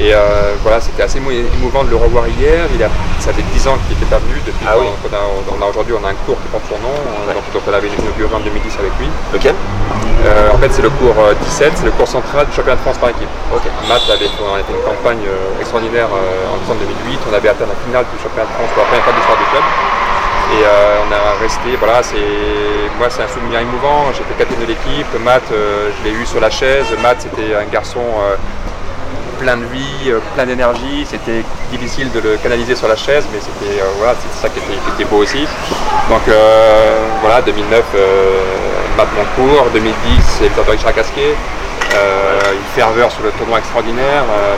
Et 0.00 0.14
euh, 0.14 0.54
voilà, 0.62 0.80
c'était 0.80 1.02
assez 1.02 1.18
émou- 1.18 1.30
émouvant 1.32 1.84
de 1.84 1.90
le 1.90 1.96
revoir 1.96 2.26
hier. 2.28 2.64
Il 2.74 2.82
a, 2.82 2.88
ça 3.20 3.32
fait 3.32 3.42
10 3.42 3.68
ans 3.68 3.76
qu'il 3.86 3.96
n'était 3.96 4.08
pas 4.10 4.18
venu. 4.18 4.40
Depuis 4.44 4.64
Ah 4.66 4.74
oui. 4.78 4.86
on 4.88 5.62
a 5.62 5.66
aujourd'hui, 5.68 5.94
on 6.00 6.04
a 6.06 6.10
un 6.10 6.18
cours 6.26 6.40
qui 6.40 6.48
porte 6.48 6.64
son 6.68 6.78
nom. 6.80 6.92
Ouais. 7.28 7.34
Donc, 7.34 7.44
donc 7.52 7.62
on 7.68 7.72
avait 7.74 7.88
inauguré 7.88 8.32
en 8.34 8.40
2010 8.40 8.78
avec 8.78 8.92
lui. 8.98 9.08
Lequel? 9.32 9.54
Euh, 10.24 10.54
en 10.54 10.58
fait, 10.58 10.70
c'est 10.72 10.82
le 10.82 10.90
cours 10.90 11.14
euh, 11.18 11.34
17, 11.34 11.72
c'est 11.76 11.84
le 11.84 11.90
cours 11.92 12.06
central 12.08 12.46
du 12.46 12.52
championnat 12.54 12.76
de 12.76 12.82
France 12.86 12.98
par 12.98 13.10
équipe. 13.10 13.28
Ok. 13.52 13.66
Matt 13.88 14.02
avait 14.08 14.30
fait, 14.30 14.38
on 14.42 14.54
une 14.54 14.82
campagne 14.86 15.22
euh, 15.26 15.60
extraordinaire 15.60 16.08
euh, 16.14 16.52
en 16.54 16.56
décembre 16.62 16.80
2008. 17.04 17.18
On 17.30 17.34
avait 17.34 17.48
atteint 17.50 17.66
la 17.66 17.74
finale 17.84 18.06
du 18.06 18.16
championnat 18.22 18.46
de 18.46 18.54
France 18.54 18.70
pour 18.70 18.82
la 18.82 18.88
première 18.88 19.04
fois 19.04 19.12
de 19.12 19.18
l'histoire 19.18 19.38
du 19.38 19.46
club. 19.50 19.64
Et 20.50 20.64
euh, 20.64 21.04
on 21.06 21.12
a 21.12 21.40
resté, 21.40 21.76
voilà, 21.78 22.02
c'est 22.02 22.16
moi 22.98 23.08
c'est 23.08 23.22
un 23.22 23.28
souvenir 23.28 23.60
émouvant. 23.60 24.12
J'étais 24.12 24.34
capitaine 24.38 24.62
de 24.62 24.66
l'équipe. 24.66 25.06
Matt, 25.24 25.42
euh, 25.52 25.90
je 25.98 26.08
l'ai 26.08 26.14
eu 26.14 26.26
sur 26.26 26.40
la 26.40 26.50
chaise. 26.50 26.86
Matt, 27.02 27.18
c'était 27.20 27.54
un 27.54 27.64
garçon 27.70 28.00
euh, 28.00 28.36
plein 29.38 29.56
de 29.56 29.64
vie, 29.66 30.12
plein 30.34 30.44
d'énergie. 30.44 31.06
C'était 31.08 31.44
difficile 31.70 32.10
de 32.12 32.20
le 32.20 32.36
canaliser 32.36 32.76
sur 32.76 32.88
la 32.88 32.96
chaise, 32.96 33.24
mais 33.32 33.40
c'était 33.40 33.82
voilà, 33.98 34.14
ça 34.40 34.48
qui 34.48 34.58
était, 34.58 35.04
beau 35.08 35.18
aussi. 35.18 35.46
Donc 36.08 36.22
voilà, 37.20 37.40
2009, 37.42 37.84
euh, 37.94 38.40
Matt 38.96 39.08
Moncourt, 39.16 39.66
2010, 39.72 39.94
c'est 40.38 40.44
Victor 40.44 40.66
Richard 40.66 40.94
Casquet. 40.94 41.34
Euh, 41.94 42.52
une 42.52 42.74
ferveur 42.74 43.10
sur 43.12 43.22
le 43.22 43.30
tournoi 43.32 43.58
extraordinaire. 43.58 44.24
Euh, 44.30 44.54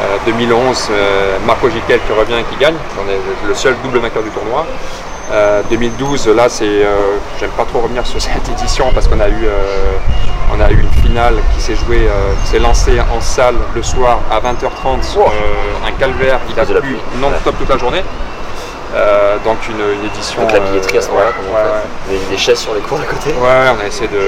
euh, 0.00 0.16
2011, 0.24 0.88
euh, 0.90 1.36
Marco 1.46 1.68
Giquel 1.68 2.00
qui 2.06 2.12
revient 2.12 2.40
et 2.40 2.44
qui 2.44 2.56
gagne. 2.56 2.76
On 2.98 3.08
est 3.10 3.20
le 3.46 3.54
seul 3.54 3.74
double 3.82 3.98
vainqueur 3.98 4.22
du 4.22 4.30
tournoi. 4.30 4.64
Euh, 5.32 5.62
2012, 5.70 6.28
là, 6.28 6.48
c'est, 6.48 6.64
euh, 6.64 7.18
j'aime 7.38 7.50
pas 7.50 7.64
trop 7.64 7.80
revenir 7.80 8.04
sur 8.06 8.20
cette 8.22 8.48
édition 8.48 8.86
parce 8.92 9.06
qu'on 9.06 9.20
a 9.20 9.28
eu, 9.28 9.44
euh, 9.44 9.96
on 10.52 10.60
a 10.60 10.70
eu 10.70 10.80
une 10.80 11.02
finale 11.02 11.34
qui 11.54 11.62
s'est 11.62 11.76
jouée, 11.76 12.08
euh, 12.08 12.32
qui 12.42 12.50
s'est 12.50 12.58
lancée 12.58 12.98
en 13.00 13.20
salle 13.20 13.54
le 13.74 13.82
soir 13.82 14.20
à 14.30 14.40
20h30. 14.40 15.16
Wow. 15.16 15.26
euh, 15.26 15.86
un 15.86 15.92
calvaire, 15.92 16.40
il 16.48 16.58
a 16.58 16.64
plu 16.64 16.96
non-stop 17.20 17.56
toute 17.58 17.68
la 17.68 17.78
journée. 17.78 18.02
Euh, 18.92 19.36
donc 19.44 19.58
une, 19.68 19.78
une 19.78 20.04
édition. 20.06 20.40
Donc 20.42 20.52
la 20.52 20.58
billetterie 20.60 20.98
à 20.98 21.00
ce 21.00 21.06
euh, 21.06 21.10
moment-là, 21.12 21.30
ouais, 21.30 21.34
comment 21.38 21.54
ouais, 21.54 21.70
on 21.70 22.10
fait 22.10 22.18
des, 22.18 22.24
des 22.30 22.36
chaises 22.36 22.58
sur 22.58 22.74
les 22.74 22.80
cours 22.80 22.98
d'à 22.98 23.04
côté 23.04 23.30
Ouais, 23.30 23.70
on 23.70 23.78
a 23.80 23.86
essayé 23.86 24.08
de, 24.08 24.18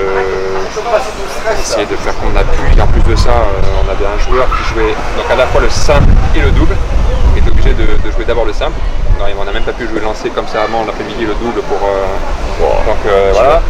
essayé 1.61 1.85
de 1.87 1.97
faire 1.97 2.15
comme 2.21 2.31
on 2.33 2.39
a 2.39 2.45
pu. 2.45 2.79
Et 2.79 2.81
en 2.81 2.87
plus 2.87 3.03
de 3.03 3.17
ça, 3.17 3.31
euh, 3.31 3.83
on 3.85 3.91
avait 3.91 4.07
un 4.07 4.19
joueur 4.23 4.47
qui 4.57 4.63
jouait 4.73 4.95
donc 5.17 5.27
à 5.31 5.35
la 5.35 5.47
fois 5.47 5.61
le 5.61 5.69
simple 5.71 6.07
et 6.37 6.41
le 6.41 6.51
double. 6.53 6.77
Il 7.35 7.39
était 7.43 7.51
obligé 7.51 7.75
de, 7.75 7.83
de 8.07 8.11
jouer 8.13 8.25
d'abord 8.25 8.45
le 8.45 8.53
simple. 8.53 8.79
Non, 9.19 9.25
on 9.41 9.45
n'a 9.45 9.53
même 9.53 9.65
pas 9.65 9.73
pu 9.73 9.89
jouer 9.89 10.01
lancer 10.01 10.31
comme 10.31 10.47
ça 10.47 10.63
avant 10.63 10.85
l'après-midi 10.85 11.25
le 11.27 11.35
double 11.35 11.63
pour. 11.63 11.79
euh, 11.83 12.63
donc 12.87 12.99
euh, 13.07 13.31
voilà. 13.35 13.63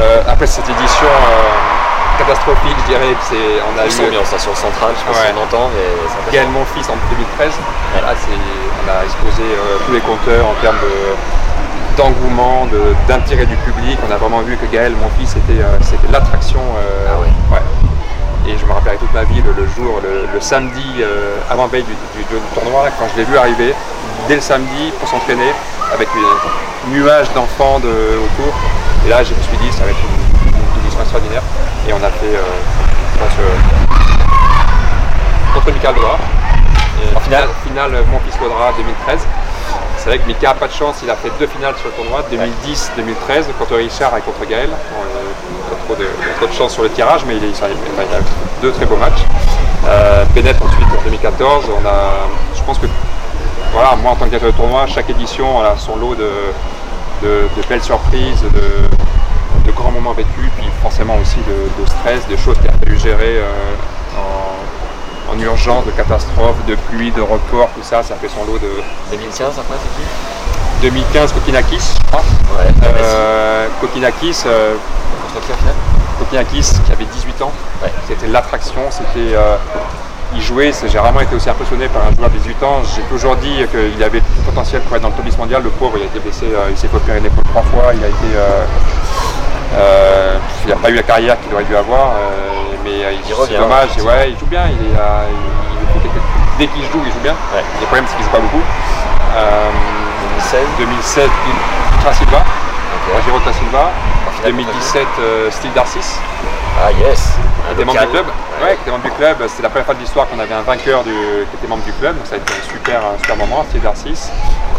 Euh, 0.00 0.22
après 0.26 0.46
cette 0.46 0.68
édition 0.68 1.06
euh, 1.06 1.79
catastrophique, 2.20 2.76
je 2.84 2.86
dirais, 2.92 3.12
c'est 3.28 3.48
on 3.64 3.74
a 3.80 3.84
eu 3.88 3.92
ambiance 4.06 4.30
hein, 4.34 4.38
sur 4.38 4.52
le 4.52 4.60
central, 4.60 4.90
je 4.96 5.02
pas 5.04 5.12
Ouais. 5.16 5.26
si 5.26 5.32
on 5.34 5.42
entend, 5.42 5.66
impressionnant. 5.72 6.32
Gaël 6.32 6.48
Monfils 6.52 6.88
en 6.92 6.98
2013. 7.10 7.52
Là, 8.00 8.12
c'est- 8.16 8.30
on 8.36 8.86
a 8.88 9.04
explosé 9.04 9.42
euh, 9.46 9.78
tous 9.86 9.92
les 9.92 10.00
compteurs 10.04 10.46
en 10.46 10.54
termes 10.60 10.78
de- 10.84 11.14
d'engouement, 11.96 12.66
de- 12.70 12.94
d'intérêt 13.08 13.46
du 13.46 13.56
public. 13.56 13.98
On 14.08 14.12
a 14.12 14.16
vraiment 14.16 14.40
vu 14.42 14.56
que 14.56 14.66
Gaël 14.72 14.92
Monfils 14.96 15.28
c'était 15.36 15.60
euh, 15.60 15.76
c'était 15.82 16.10
l'attraction. 16.12 16.60
euh, 16.78 17.08
Ah 17.10 17.20
ouais. 17.20 17.32
Et 18.48 18.56
je 18.58 18.64
me 18.64 18.72
rappellerai 18.72 18.96
toute 18.96 19.12
ma 19.12 19.24
vie 19.24 19.42
le, 19.44 19.52
le 19.52 19.68
jour, 19.76 20.00
le, 20.02 20.26
le 20.32 20.40
samedi 20.40 21.04
avant 21.50 21.66
veille 21.66 21.84
du, 21.84 21.92
du- 22.16 22.24
du 22.24 22.40
tournoi, 22.54 22.84
là, 22.84 22.90
quand 22.98 23.04
je 23.12 23.18
l'ai 23.20 23.24
vu 23.24 23.36
arriver, 23.36 23.74
dès 24.28 24.34
le 24.36 24.40
samedi 24.40 24.90
pour 24.98 25.06
s'entraîner, 25.08 25.52
avec 25.92 26.08
un 26.08 26.90
nuage 26.90 27.28
d'enfants 27.34 27.78
de- 27.80 28.18
autour. 28.24 28.52
Et 29.06 29.10
là, 29.10 29.22
je 29.22 29.34
me 29.34 29.40
suis 29.42 29.56
dit, 29.58 29.70
ça 29.76 29.84
va 29.84 29.90
être 29.90 30.00
une, 30.00 30.19
extraordinaire. 30.98 31.42
Et 31.88 31.92
on 31.92 32.02
a 32.02 32.10
fait, 32.10 32.34
euh, 32.34 32.42
euh, 33.22 33.56
contre 35.54 35.72
Mika 35.72 35.92
Lodra. 35.92 36.18
En 37.14 37.20
finale, 37.20 37.48
finale 37.64 37.92
mon 38.10 38.18
fils 38.20 38.38
Lodra 38.40 38.72
2013. 38.76 39.26
C'est 39.96 40.08
vrai 40.08 40.18
que 40.18 40.26
Mika 40.26 40.48
n'a 40.48 40.54
pas 40.54 40.68
de 40.68 40.72
chance, 40.72 40.96
il 41.02 41.10
a 41.10 41.14
fait 41.14 41.30
deux 41.38 41.46
finales 41.46 41.74
sur 41.76 41.88
le 41.88 41.94
tournoi, 41.94 42.22
2010-2013 42.32 43.52
contre 43.58 43.76
Richard 43.76 44.16
et 44.16 44.22
contre 44.22 44.48
Gaël. 44.48 44.70
il 44.70 45.74
a 45.74 45.76
trop 45.84 45.94
de, 45.94 46.08
trop 46.38 46.46
de 46.46 46.52
chance 46.52 46.72
sur 46.72 46.82
le 46.82 46.90
tirage, 46.90 47.22
mais 47.26 47.36
il, 47.36 47.44
il, 47.44 47.54
a 47.54 48.20
deux 48.62 48.72
très 48.72 48.86
beaux 48.86 48.96
matchs. 48.96 49.24
Euh, 49.86 50.24
Bennett 50.34 50.56
ensuite 50.56 50.86
en 50.98 51.02
2014, 51.04 51.66
on 51.68 51.86
a, 51.86 52.28
je 52.56 52.62
pense 52.62 52.78
que 52.78 52.86
voilà, 53.72 53.94
moi 53.96 54.12
en 54.12 54.16
tant 54.16 54.24
que 54.24 54.30
directeur 54.30 54.52
de 54.52 54.56
tournoi, 54.56 54.86
chaque 54.86 55.10
édition 55.10 55.60
a 55.60 55.76
son 55.76 55.96
lot 55.96 56.14
de, 56.14 56.30
de, 57.22 57.48
belles 57.68 57.82
surprises, 57.82 58.42
de, 58.42 58.88
grands 59.72 59.90
moments 59.90 60.12
vécus, 60.12 60.50
puis 60.56 60.66
forcément 60.82 61.16
aussi 61.20 61.38
de, 61.46 61.86
stress, 61.86 62.26
de 62.28 62.36
choses 62.36 62.58
qu'il 62.58 62.68
a 62.68 62.72
fallu 62.72 62.98
gérer 62.98 63.38
euh, 63.38 65.32
en, 65.32 65.38
urgence, 65.38 65.86
de 65.86 65.90
catastrophes, 65.92 66.64
de 66.66 66.74
pluie, 66.74 67.10
de 67.12 67.22
report, 67.22 67.68
tout 67.74 67.82
ça, 67.82 68.02
ça 68.02 68.14
fait 68.16 68.28
son 68.28 68.44
lot 68.44 68.58
de. 68.58 68.70
2015 69.10 69.58
après 69.58 69.76
c'est 69.82 70.02
qui 70.02 70.90
2015 70.90 71.32
Kokinakis, 71.32 71.94
je 71.98 72.06
crois. 72.06 72.22
Ouais, 72.56 72.72
euh, 72.84 73.68
Kokinakis. 73.80 74.42
Euh, 74.46 74.74
Kokinakis 76.18 76.72
qui 76.84 76.92
avait 76.92 77.04
18 77.04 77.42
ans. 77.42 77.52
C'était 78.08 78.26
l'attraction, 78.26 78.80
c'était. 78.90 79.34
Euh, 79.34 79.56
il 80.34 80.40
jouait, 80.40 80.70
j'ai 80.86 80.98
rarement 80.98 81.20
été 81.20 81.34
aussi 81.34 81.50
impressionné 81.50 81.88
par 81.88 82.06
un 82.06 82.14
joueur 82.14 82.30
de 82.30 82.38
18 82.38 82.62
ans. 82.62 82.82
J'ai 82.94 83.02
toujours 83.02 83.36
dit 83.36 83.66
qu'il 83.70 84.02
avait 84.02 84.20
tout 84.20 84.26
le 84.38 84.42
potentiel 84.44 84.80
pour 84.82 84.96
être 84.96 85.02
dans 85.02 85.08
le 85.08 85.14
top 85.14 85.24
10 85.24 85.38
mondial. 85.38 85.62
Le 85.62 85.70
pauvre, 85.70 85.96
il 85.96 86.02
a 86.02 86.06
été 86.06 86.20
blessé, 86.20 86.46
euh, 86.46 86.68
il 86.70 86.76
s'est 86.76 86.86
fait 86.86 86.96
opérer 86.96 87.20
l'épaule 87.20 87.44
trois 87.44 87.62
fois, 87.62 87.92
il 87.94 88.04
a 88.04 88.08
été. 88.08 88.36
Euh, 88.36 88.64
il 89.72 90.70
n'a 90.70 90.76
pas 90.76 90.90
eu 90.90 90.94
la 90.94 91.02
carrière 91.02 91.36
qu'il 91.40 91.52
aurait 91.54 91.64
dû 91.64 91.76
avoir, 91.76 92.12
mais 92.84 93.02
c'est 93.46 93.56
dommage. 93.56 93.90
ouais, 94.02 94.30
il 94.30 94.38
joue 94.38 94.46
bien. 94.46 94.62
Il 94.68 94.86
est, 94.86 94.98
dès 96.58 96.66
qu'il 96.66 96.82
joue, 96.84 97.02
il 97.06 97.12
joue 97.12 97.20
bien. 97.22 97.34
Le 97.54 97.86
problème, 97.86 98.04
c'est 98.08 98.16
qu'il 98.16 98.26
ne 98.26 98.30
joue 98.30 98.36
pas 98.36 98.42
beaucoup. 98.42 98.62
2016, 100.36 100.60
2016 100.78 101.28
Trasilva, 102.02 102.44
Rogero 103.14 103.38
Trasilva. 103.40 103.90
2017, 104.44 105.06
Steve 105.50 105.72
Darcis. 105.74 106.18
Ah 106.82 106.90
yes 106.92 107.36
était 107.72 107.84
membre 107.84 108.00
du 108.00 108.06
club. 108.06 108.26
Ouais, 108.62 108.74
était 108.74 108.90
membre 108.90 109.04
du 109.04 109.10
club. 109.12 109.36
C'était 109.48 109.62
la 109.62 109.68
première 109.68 109.86
fois 109.86 109.94
de 109.94 110.00
l'histoire 110.00 110.28
qu'on 110.28 110.38
avait 110.38 110.54
un 110.54 110.62
vainqueur 110.62 111.02
du, 111.04 111.10
qui 111.10 111.56
était 111.56 111.68
membre 111.68 111.84
du 111.84 111.92
club. 111.92 112.16
Donc 112.16 112.26
ça 112.26 112.34
a 112.34 112.38
été 112.38 112.52
un 112.52 112.72
super, 112.72 113.00
super 113.20 113.36
moment, 113.36 113.64
Steve 113.68 113.82
Darcis. 113.82 114.30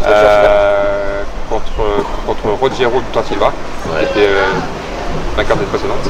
Euh, 0.04 1.22
contre, 1.48 2.04
contre 2.26 2.48
Rogero 2.60 3.00
Dutra 3.00 3.22
Silva, 3.22 3.52
qui 3.98 4.04
était 4.04 4.28
euh, 5.12 5.36
vainqueur 5.36 5.56
des 5.56 5.64
précédentes. 5.66 6.08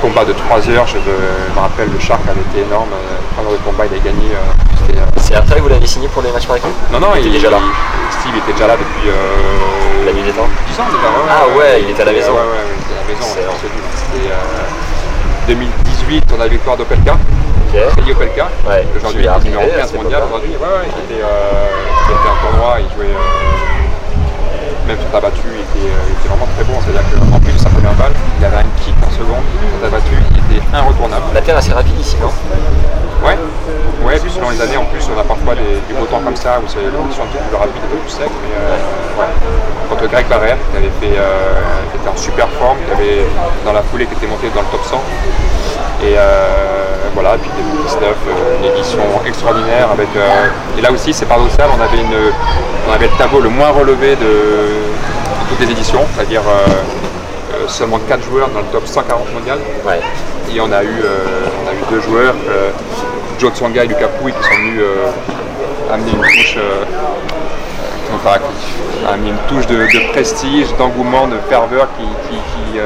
Combat 0.00 0.24
de 0.24 0.32
3 0.32 0.68
heures, 0.70 0.86
je 0.86 0.98
me 0.98 1.60
rappelle, 1.60 1.88
le 1.92 1.98
Shark 2.00 2.20
avait 2.28 2.40
été 2.40 2.66
énorme. 2.66 2.90
3 3.36 3.44
heures 3.44 3.52
de 3.52 3.64
combat, 3.64 3.84
il 3.86 3.96
a 3.96 4.00
gagné. 4.00 4.32
Euh, 4.32 5.04
C'est 5.18 5.34
après 5.34 5.56
que 5.56 5.60
vous 5.62 5.68
l'avez 5.68 5.86
signé 5.86 6.08
pour 6.08 6.22
les 6.22 6.30
matchs 6.30 6.46
par 6.46 6.56
équipe 6.56 6.70
Non, 6.92 7.00
non, 7.00 7.08
il, 7.16 7.26
était 7.26 7.36
déjà 7.36 7.50
là. 7.50 7.58
Steve 8.20 8.36
était 8.36 8.52
déjà 8.52 8.66
là 8.66 8.76
depuis. 8.76 9.10
la 10.04 10.12
nuit 10.12 10.22
des 10.22 10.32
temps 10.32 10.48
10 10.68 10.80
ans 10.80 10.88
déjà. 10.88 11.08
ah 11.28 11.56
ouais, 11.56 11.82
il 11.82 11.90
était 11.90 12.02
à 12.02 12.06
la 12.06 12.12
maison. 12.12 12.32
Ouais, 12.32 12.38
ouais, 12.38 12.64
il 12.66 12.80
était 12.82 12.94
à 12.94 13.00
la 13.02 13.14
maison. 13.14 13.26
C'était 13.94 15.54
2018, 15.54 16.24
on 16.32 16.40
a 16.40 16.44
la 16.44 16.48
victoire 16.48 16.76
d'Opelka. 16.76 17.16
Okay. 17.76 18.12
Opelka. 18.12 18.48
Aujourd'hui, 18.96 19.26
il 19.26 19.28
est 19.28 19.44
numéro 19.44 19.68
15 19.76 19.92
mondial. 19.94 20.22
Aujourd'hui, 20.24 20.50
ouais, 20.56 20.64
ouais, 20.64 20.86
il, 20.86 21.04
était, 21.04 21.22
euh, 21.22 22.08
était 22.08 22.30
un 22.30 22.38
tournoi, 22.40 22.78
il 22.80 22.88
jouait. 22.94 23.12
Euh, 23.12 24.86
même 24.86 24.98
sur 24.98 25.10
ta 25.10 25.20
battu, 25.20 25.42
il 25.44 25.60
était, 25.60 25.90
euh, 25.90 26.08
il 26.08 26.14
était, 26.14 26.28
vraiment 26.28 26.48
très 26.54 26.64
bon. 26.64 26.78
C'est-à-dire 26.80 27.02
qu'en 27.10 27.40
plus 27.40 27.52
de 27.52 27.58
sa 27.58 27.68
première 27.70 27.94
balle, 27.94 28.12
il 28.38 28.44
avait 28.44 28.62
un 28.62 28.70
kick 28.80 28.94
en 29.02 29.10
seconde 29.10 29.44
sur 29.50 29.80
ta 29.82 29.90
battu, 29.90 30.14
il 30.30 30.38
était 30.38 30.62
inretournable. 30.72 31.26
La 31.34 31.42
terre 31.42 31.56
assez 31.58 31.72
rapide 31.72 31.98
ici, 31.98 32.16
non 32.22 32.30
Ouais, 33.26 33.36
ouais, 34.06 34.18
puis 34.20 34.30
selon 34.30 34.50
les 34.50 34.60
années, 34.60 34.76
en 34.76 34.86
plus, 34.86 35.02
on 35.10 35.18
a 35.18 35.24
parfois 35.24 35.54
des, 35.54 35.82
des 35.90 35.94
beaux 35.98 36.06
temps 36.06 36.20
comme 36.22 36.35
ça 36.46 36.60
où 36.62 36.68
c'est 36.68 36.78
une 36.78 36.94
condition 36.94 37.24
un 37.24 37.32
peu 37.34 37.42
plus 37.42 37.56
rapide, 37.58 37.82
un 37.82 37.90
peu 37.90 37.98
plus 37.98 38.10
sec. 38.10 38.30
Mais, 38.30 38.54
euh, 38.54 39.18
ouais. 39.18 39.30
Contre 39.90 40.06
Greg 40.06 40.26
Barrère, 40.28 40.58
qui 40.70 40.76
avait 40.78 40.94
fait, 41.02 41.18
euh, 41.18 41.58
qui 41.90 41.98
était 41.98 42.08
en 42.08 42.16
super 42.16 42.46
forme, 42.60 42.78
qui 42.86 42.92
avait 42.92 43.26
dans 43.64 43.72
la 43.72 43.82
foulée, 43.82 44.06
qui 44.06 44.14
était 44.14 44.28
monté 44.28 44.46
dans 44.54 44.62
le 44.62 44.70
top 44.70 44.84
100. 44.84 45.02
Et 46.06 46.14
euh, 46.14 47.10
voilà, 47.14 47.34
puis 47.42 47.50
2019, 47.50 48.14
euh, 48.14 48.58
une 48.58 48.64
édition 48.70 49.02
extraordinaire 49.26 49.90
avec. 49.90 50.08
et 50.78 50.80
là 50.80 50.92
aussi, 50.92 51.12
c'est 51.12 51.26
paradoxal, 51.26 51.66
on 51.76 51.82
avait, 51.82 51.98
une, 51.98 52.16
on 52.88 52.92
avait 52.92 53.06
le 53.10 53.16
tableau 53.18 53.40
le 53.40 53.48
moins 53.48 53.70
relevé 53.70 54.14
de, 54.14 54.22
de 54.22 55.48
toutes 55.48 55.60
les 55.66 55.72
éditions, 55.72 56.04
c'est-à-dire 56.14 56.42
seulement 57.66 57.98
4 58.08 58.22
joueurs 58.22 58.48
dans 58.50 58.60
le 58.60 58.66
top 58.66 58.86
140 58.86 59.34
mondial. 59.34 59.58
Ouais. 59.84 60.00
Et 60.54 60.60
on 60.60 60.70
a 60.70 60.84
eu, 60.84 61.02
on 61.64 61.68
a 61.68 61.72
eu 61.72 61.82
deux 61.90 62.00
joueurs, 62.02 62.34
Joe 63.40 63.52
Tsonga 63.52 63.82
et 63.82 63.88
Lucas 63.88 64.08
Pouille, 64.20 64.32
qui 64.32 64.44
sont 64.44 64.54
venus 64.54 64.82
amener 65.92 66.10
une 66.12 66.22
touche 66.22 66.58
amener 69.08 69.30
une 69.30 69.36
touche 69.48 69.66
de, 69.66 70.10
prestige, 70.12 70.68
d'engouement, 70.78 71.26
de 71.28 71.36
ferveur 71.48 71.88
qui, 71.98 72.78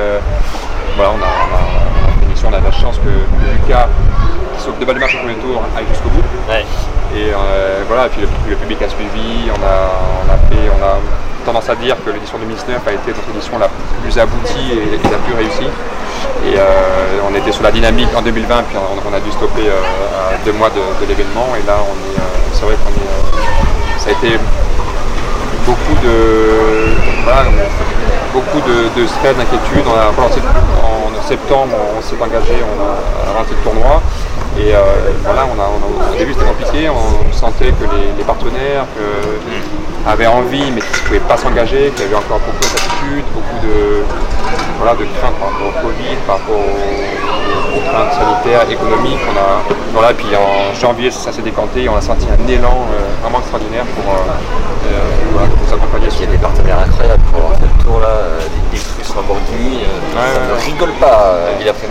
voilà, 0.96 1.12
on 1.12 1.22
a, 1.22 1.28
on, 1.46 2.48
a, 2.48 2.50
on 2.50 2.52
a 2.52 2.60
la 2.60 2.72
chance 2.72 2.96
que 2.98 3.08
Lucas, 3.52 3.88
qui 4.56 4.62
s'occupe 4.62 4.80
de 4.80 4.84
balle 4.84 4.96
de 4.96 5.00
marche 5.00 5.14
au 5.14 5.18
premier 5.18 5.34
tour, 5.34 5.62
aille 5.76 5.86
jusqu'au 5.88 6.08
bout. 6.10 6.22
Et 7.16 7.32
euh, 7.32 7.82
voilà, 7.88 8.06
et 8.06 8.08
puis 8.08 8.22
le, 8.48 8.56
public 8.56 8.82
a 8.82 8.88
suivi, 8.88 9.50
on 9.50 9.62
a, 9.64 10.36
fait, 10.48 10.70
on 10.70 10.84
a 10.84 10.98
tendance 11.50 11.68
à 11.68 11.74
dire 11.74 11.96
que 12.06 12.10
l'édition 12.10 12.38
2019 12.38 12.78
a 12.86 12.92
été 12.92 13.10
notre 13.10 13.28
édition 13.34 13.58
la 13.58 13.68
plus 14.02 14.16
aboutie 14.18 14.70
et, 14.70 15.02
la 15.10 15.18
plus 15.18 15.34
réussie. 15.34 15.66
Et 16.46 16.54
euh, 16.56 17.26
on 17.28 17.34
était 17.34 17.50
sur 17.50 17.64
la 17.64 17.72
dynamique 17.72 18.08
en 18.16 18.22
2020, 18.22 18.62
puis 18.70 18.78
on, 18.78 19.12
a 19.12 19.18
dû 19.18 19.32
stopper 19.32 19.66
euh, 19.66 20.30
à 20.30 20.38
deux 20.44 20.52
mois 20.52 20.70
de, 20.70 21.06
l'événement. 21.08 21.50
Et 21.58 21.66
là, 21.66 21.74
est, 21.82 22.54
c'est 22.54 22.64
vrai 22.64 22.76
qu'on 22.76 22.94
ça 23.98 24.10
a 24.10 24.12
été 24.12 24.38
beaucoup 25.66 25.96
de, 26.06 26.94
beaucoup 28.32 28.60
de, 28.62 29.06
stress, 29.06 29.36
d'inquiétude. 29.36 29.86
En 29.90 31.22
septembre, 31.26 31.74
on 31.98 32.02
s'est 32.02 32.16
engagé, 32.22 32.54
on 32.62 32.78
a 32.78 33.38
lancé 33.38 33.54
le 33.58 33.62
tournoi. 33.62 34.00
Et 34.58 34.74
euh, 34.74 34.80
voilà, 35.24 35.46
on 35.46 35.58
a, 35.60 35.66
au 36.12 36.18
début 36.18 36.34
c'était 36.34 36.44
compliqué, 36.44 36.88
on 36.90 37.32
sentait 37.32 37.70
que 37.70 37.84
les, 38.18 38.24
partenaires 38.24 38.84
avaient 40.06 40.26
envie 40.26 40.70
mais 40.72 40.80
qu'ils 40.80 41.02
ne 41.02 41.06
pouvaient 41.06 41.28
pas 41.28 41.36
s'engager, 41.36 41.90
qu'il 41.94 42.04
y 42.04 42.08
avait 42.08 42.16
encore 42.16 42.40
beaucoup 42.40 42.60
d'incertitudes, 42.60 43.24
beaucoup 43.32 43.66
de, 43.66 44.02
voilà, 44.78 44.94
de 44.94 45.04
craintes 45.18 45.38
par 45.38 45.50
rapport 45.50 45.68
au 45.68 45.76
Covid, 45.86 46.16
par 46.26 46.38
rapport 46.38 46.58
aux, 46.58 47.80
craintes 47.90 48.12
sanitaires, 48.12 48.66
économiques. 48.70 49.22
On 49.30 49.36
a, 49.38 49.62
voilà, 49.94 50.12
puis 50.14 50.28
en 50.34 50.74
janvier 50.74 51.10
ça 51.10 51.32
s'est 51.32 51.42
décanté, 51.42 51.88
on 51.88 51.96
a 51.96 52.00
senti 52.00 52.26
un 52.26 52.48
élan 52.48 52.86
euh, 52.90 53.22
vraiment 53.22 53.38
extraordinaire 53.38 53.84
pour, 53.94 54.12
euh, 54.12 54.98
voilà, 55.32 55.48
pour 55.48 55.68
s'accompagner. 55.68 56.08
Il 56.12 56.20
y 56.20 56.28
a 56.28 56.32
des 56.32 56.38
partenaires 56.38 56.78
incroyables 56.80 57.22
pour 57.30 57.38
avoir 57.38 57.58
fait 57.58 57.70
le 57.70 57.84
tour 57.84 58.00
là, 58.00 58.40
des, 58.50 58.76
des 58.76 58.82
Russes 58.98 59.14
Lamborghini, 59.14 59.86
ne 59.86 60.64
rigole 60.66 60.92
pas, 60.98 61.38
il 61.60 61.68
a 61.68 61.72
pris 61.72 61.86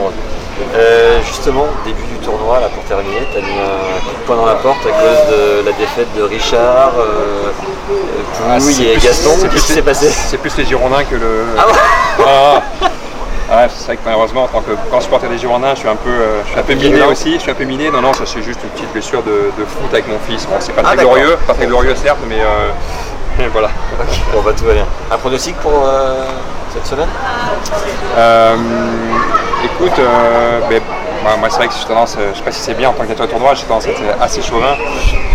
euh, 0.75 1.19
justement, 1.23 1.65
début 1.85 2.03
du 2.03 2.25
tournoi, 2.25 2.59
là 2.59 2.69
pour 2.69 2.83
terminer, 2.83 3.27
tu 3.31 3.37
as 3.37 3.41
mis 3.41 3.59
un 3.59 3.99
coup 3.99 4.15
de 4.19 4.25
poing 4.25 4.35
dans 4.35 4.45
la 4.45 4.55
porte 4.55 4.85
à 4.85 4.91
cause 4.91 5.35
de 5.35 5.65
la 5.65 5.71
défaite 5.73 6.07
de 6.17 6.23
Richard, 6.23 6.93
euh, 6.99 7.51
ah, 8.47 8.57
et 8.57 8.97
Gaston. 8.97 9.31
Qu'est-ce 9.51 9.65
qui 9.65 9.73
s'est 9.73 9.81
passé 9.81 10.09
C'est 10.09 10.37
plus 10.37 10.55
les 10.57 10.65
Girondins 10.65 11.03
que 11.03 11.15
le. 11.15 11.45
Ah 11.57 11.67
ouais 11.67 12.89
ah, 13.51 13.65
c'est 13.67 13.85
vrai 13.87 13.95
que 13.97 14.01
malheureusement, 14.05 14.43
en 14.43 14.47
tant 14.47 14.61
que 14.61 14.71
grand 14.89 15.01
supporter 15.01 15.27
des 15.27 15.39
Girondins, 15.39 15.73
je 15.73 15.79
suis 15.79 15.87
un 15.87 15.95
peu, 15.95 16.09
euh, 16.09 16.43
je 16.45 16.51
suis 16.51 16.59
un 16.59 16.63
peu 16.63 16.75
miné 16.75 17.01
aussi. 17.03 17.33
Je 17.33 17.39
suis 17.39 17.51
un 17.51 17.55
peu 17.55 17.63
miné. 17.63 17.89
Non, 17.89 18.01
non, 18.01 18.13
ça 18.13 18.23
c'est 18.25 18.43
juste 18.43 18.59
une 18.63 18.69
petite 18.69 18.91
blessure 18.91 19.23
de, 19.23 19.51
foot 19.57 19.91
avec 19.91 20.07
mon 20.07 20.19
fils. 20.19 20.47
c'est 20.59 20.73
pas 20.73 20.83
ah, 20.85 20.95
très 20.95 20.97
glorieux, 20.97 21.35
pas 21.47 21.55
très 21.55 21.65
glorieux 21.65 21.95
certes, 21.95 22.19
mais 22.27 22.41
euh, 22.41 23.47
voilà. 23.51 23.69
Bon, 24.33 24.41
bah 24.41 24.51
tout 24.55 24.65
va 24.65 24.73
bien. 24.73 24.85
Un 25.11 25.17
pronostic 25.17 25.55
pour 25.57 25.83
euh, 25.83 26.25
cette 26.73 26.85
semaine? 26.85 27.09
Écoute, 29.63 29.99
euh, 29.99 30.61
ben, 30.69 30.81
moi, 31.37 31.49
c'est 31.49 31.57
vrai 31.57 31.67
que 31.67 31.73
j'ai 31.73 31.85
tendance, 31.85 32.15
euh, 32.17 32.31
je 32.33 32.37
sais 32.37 32.43
pas 32.43 32.51
si 32.51 32.61
c'est 32.61 32.73
bien 32.73 32.89
en 32.89 32.93
tant 32.93 33.05
qu'acteur 33.05 33.27
de 33.27 33.31
tournoi, 33.31 33.53
j'ai 33.53 33.63
tendance 33.63 33.87
à 33.87 33.89
être 33.89 34.01
assez 34.21 34.41
chauvin. 34.41 34.75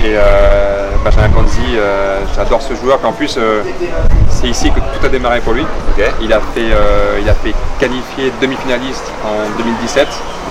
Et 0.02 0.14
euh, 0.16 0.90
Benjamin 1.04 1.28
Ponzi, 1.28 1.60
euh, 1.76 2.20
j'adore 2.34 2.62
ce 2.62 2.74
joueur. 2.74 2.98
en 3.04 3.12
plus, 3.12 3.38
c'est 4.30 4.48
ici 4.48 4.70
que 4.70 4.80
tout 4.80 5.04
a 5.04 5.08
démarré 5.08 5.40
pour 5.40 5.52
lui. 5.52 5.64
Il, 6.22 6.32
a 6.32 6.40
fait, 6.54 6.70
il 7.20 7.28
a 7.28 7.34
fait 7.34 7.54
qualifier 7.78 8.32
demi-finaliste 8.40 9.04
en 9.24 9.56
2017. 9.58 10.08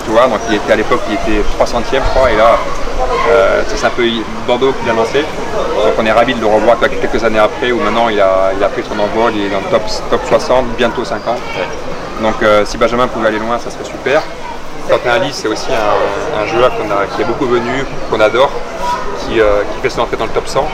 Donc 0.07 0.39
il 0.49 0.55
était 0.55 0.73
à 0.73 0.75
l'époque, 0.75 1.01
il 1.09 1.15
était 1.15 1.41
300e, 1.59 1.83
je 1.93 2.09
crois. 2.15 2.31
Et 2.31 2.35
là, 2.35 2.57
c'est 3.67 3.85
un 3.85 3.89
peu 3.89 4.03
Bordeaux 4.45 4.73
qui 4.73 4.87
l'a 4.87 4.93
lancé. 4.93 5.21
Donc 5.21 5.93
on 5.97 6.05
est 6.05 6.11
ravis 6.11 6.33
de 6.33 6.41
le 6.41 6.47
revoir 6.47 6.77
quelques 6.79 7.23
années 7.23 7.39
après, 7.39 7.71
où 7.71 7.79
maintenant 7.79 8.09
il 8.09 8.19
a, 8.19 8.69
pris 8.71 8.83
son 8.83 8.99
envol, 8.99 9.33
il 9.35 9.45
est 9.45 9.49
dans 9.49 9.59
le 9.59 9.69
top, 9.71 9.83
top 10.09 10.21
60, 10.27 10.65
bientôt 10.77 11.03
50. 11.03 11.37
Donc 12.21 12.35
euh, 12.41 12.63
si 12.65 12.77
Benjamin 12.77 13.07
pouvait 13.07 13.27
aller 13.27 13.39
loin, 13.39 13.59
ça 13.59 13.69
serait 13.69 13.83
super. 13.83 14.21
Quentin 14.89 15.11
Alice, 15.11 15.35
c'est 15.35 15.47
aussi 15.47 15.69
un, 15.71 16.45
joueur 16.47 16.71
qui 17.15 17.21
est 17.21 17.25
beaucoup 17.25 17.45
venu, 17.45 17.85
qu'on 18.09 18.19
adore, 18.19 18.51
qui, 19.19 19.39
euh, 19.39 19.63
fait 19.81 19.89
son 19.89 20.01
entrée 20.01 20.17
dans 20.17 20.25
le 20.25 20.31
top 20.31 20.47
100. 20.47 20.65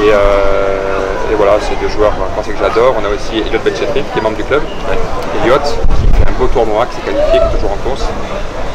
Euh, 0.00 1.07
et, 1.30 1.34
voilà, 1.34 1.52
c'est 1.60 1.78
deux 1.80 1.88
joueurs 1.88 2.12
que 2.44 2.56
j'adore. 2.58 2.94
On 3.00 3.04
a 3.04 3.08
aussi 3.08 3.38
Elliot 3.38 3.60
Benchetri, 3.64 4.02
qui 4.12 4.18
est 4.18 4.22
membre 4.22 4.36
du 4.36 4.44
club. 4.44 4.62
Elliot, 5.42 5.58
qui 5.58 6.18
fait 6.18 6.28
un 6.28 6.32
beau 6.38 6.46
tournoi, 6.46 6.86
qui 6.86 6.96
s'est 6.96 7.02
qualifié, 7.02 7.38
qui 7.38 7.44
est 7.44 7.56
toujours 7.56 7.72
en 7.72 7.88
course. 7.88 8.04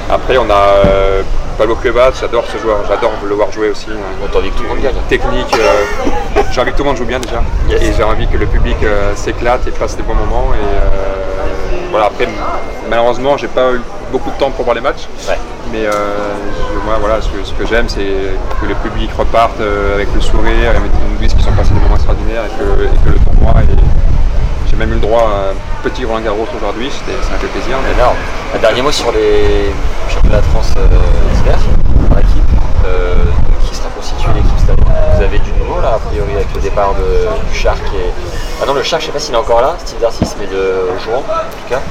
Après, 0.09 0.37
on 0.37 0.49
a 0.49 1.23
Pablo 1.57 1.75
Cuevas, 1.75 2.13
j'adore 2.19 2.45
ce 2.51 2.57
joueur, 2.57 2.79
j'adore 2.87 3.11
le 3.23 3.35
voir 3.35 3.51
jouer 3.51 3.69
aussi. 3.69 3.87
On 4.23 4.27
t'en 4.27 4.41
dit 4.41 4.49
que 4.49 4.57
tout 4.57 4.63
le 4.63 4.69
monde 4.69 4.81
gagne. 4.81 4.95
Technique, 5.07 5.55
euh, 5.59 6.41
j'ai 6.51 6.61
envie 6.61 6.71
que 6.71 6.77
tout 6.77 6.83
le 6.83 6.89
monde 6.89 6.97
joue 6.97 7.05
bien 7.05 7.19
déjà. 7.19 7.43
Yes. 7.69 7.81
Et 7.83 7.93
j'ai 7.93 8.03
envie 8.03 8.27
que 8.27 8.37
le 8.37 8.47
public 8.47 8.77
euh, 8.83 9.15
s'éclate 9.15 9.67
et 9.67 9.71
passe 9.71 9.95
des 9.95 10.03
bons 10.03 10.15
moments. 10.15 10.47
Et 10.53 10.65
euh, 10.65 11.77
voilà, 11.91 12.07
après, 12.07 12.27
malheureusement, 12.89 13.37
j'ai 13.37 13.47
pas 13.47 13.71
eu 13.73 13.81
beaucoup 14.11 14.31
de 14.31 14.37
temps 14.37 14.49
pour 14.49 14.65
voir 14.65 14.73
les 14.75 14.81
matchs. 14.81 15.07
Ouais. 15.27 15.37
Mais 15.73 15.87
euh, 15.87 15.91
moi, 16.85 16.97
voilà, 16.99 17.19
ce 17.19 17.29
que, 17.29 17.65
j'aime, 17.65 17.89
c'est 17.89 18.37
que 18.61 18.65
le 18.67 18.75
public 18.75 19.09
reparte 19.17 19.59
euh, 19.59 19.95
avec 19.95 20.07
le 20.13 20.21
sourire, 20.21 20.69
avec 20.69 20.83
une 20.83 21.17
disent 21.17 21.33
qu'ils 21.33 21.43
sont 21.43 21.51
passés 21.51 21.73
des 21.73 21.79
moments 21.79 21.95
extraordinaires 21.95 22.43
et 22.45 22.53
que, 22.61 22.83
et 22.83 23.09
le 23.09 23.17
tournoi 23.25 23.59
est. 23.63 24.69
J'ai 24.69 24.75
même 24.75 24.91
eu 24.91 24.95
le 24.95 24.99
droit 24.99 25.21
à 25.21 25.49
un 25.49 25.55
petit 25.81 26.05
Roland 26.05 26.21
Garros 26.21 26.45
aujourd'hui, 26.55 26.91
ça 26.91 27.31
m'a 27.31 27.39
fait 27.39 27.47
plaisir. 27.47 27.77
mais-. 27.81 28.55
Un 28.55 28.61
dernier 28.61 28.83
mot 28.83 28.91
sur 28.91 29.11
les 29.13 29.73
championnats 30.13 30.41
de 30.41 30.45
France 30.53 30.73
euh, 30.77 30.87
d'hiver 31.37 31.57
par 32.07 32.21
qui 32.21 33.75
sera 33.75 33.89
constitué 33.97 34.29
l'équipe 34.35 34.77
Vous 35.15 35.23
avez 35.23 35.39
du 35.39 35.51
nouveau 35.53 35.81
là, 35.81 35.95
a 35.95 35.99
priori, 36.07 36.35
avec 36.35 36.53
le 36.53 36.61
départ 36.61 36.93
de, 36.93 37.49
du 37.49 37.57
Shark 37.57 37.81
et. 37.95 38.11
Ah 38.61 38.67
non, 38.67 38.75
le 38.75 38.83
Shark, 38.83 39.01
je 39.01 39.07
sais 39.07 39.11
pas 39.11 39.19
s'il 39.19 39.33
est 39.33 39.37
encore 39.37 39.61
là, 39.61 39.75
Steve 39.79 39.99
Darcis, 39.99 40.35
mais 40.39 40.45
de 40.45 40.99
Jouan 41.03 41.17
en 41.17 41.21
tout 41.21 41.69
cas. 41.69 41.81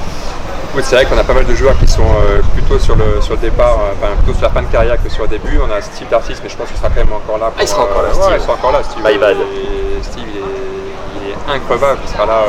Oui, 0.75 0.81
c'est 0.83 0.95
vrai 0.95 1.05
qu'on 1.05 1.17
a 1.17 1.23
pas 1.23 1.33
mal 1.33 1.45
de 1.45 1.53
joueurs 1.53 1.77
qui 1.77 1.87
sont 1.87 2.01
euh, 2.01 2.41
plutôt 2.53 2.79
sur 2.79 2.95
le, 2.95 3.21
sur 3.21 3.33
le 3.33 3.39
départ, 3.39 3.77
euh, 3.79 3.93
enfin 3.95 4.15
plutôt 4.23 4.33
sur 4.33 4.47
la 4.47 4.49
fin 4.49 4.63
de 4.63 4.67
carrière 4.71 4.97
que 5.01 5.07
sur 5.09 5.21
le 5.23 5.29
début. 5.29 5.59
On 5.61 5.71
a 5.71 5.79
Steve 5.81 6.07
Darcis, 6.09 6.35
mais 6.41 6.49
je 6.49 6.57
pense 6.57 6.67
qu'il 6.67 6.77
sera 6.77 6.89
quand 6.89 6.95
même 7.03 7.13
encore 7.13 7.37
là. 7.37 7.45
pour, 7.47 7.55
Ah, 7.59 7.61
il 7.61 7.67
sera 7.67 7.83
encore 7.83 8.01
là, 8.01 8.09
euh, 8.09 8.15
ouais, 8.15 8.23
Steve. 8.23 8.35
il 8.37 8.41
sera 8.41 8.53
encore 8.53 8.71
là, 8.71 8.79
Steve. 8.83 9.03
Et 9.07 10.03
Steve, 10.03 10.23
il 10.33 10.39
est, 10.39 11.25
il 11.25 11.29
est 11.29 11.55
increvable, 11.55 11.99
il 12.03 12.09
sera 12.11 12.25
là 12.25 12.39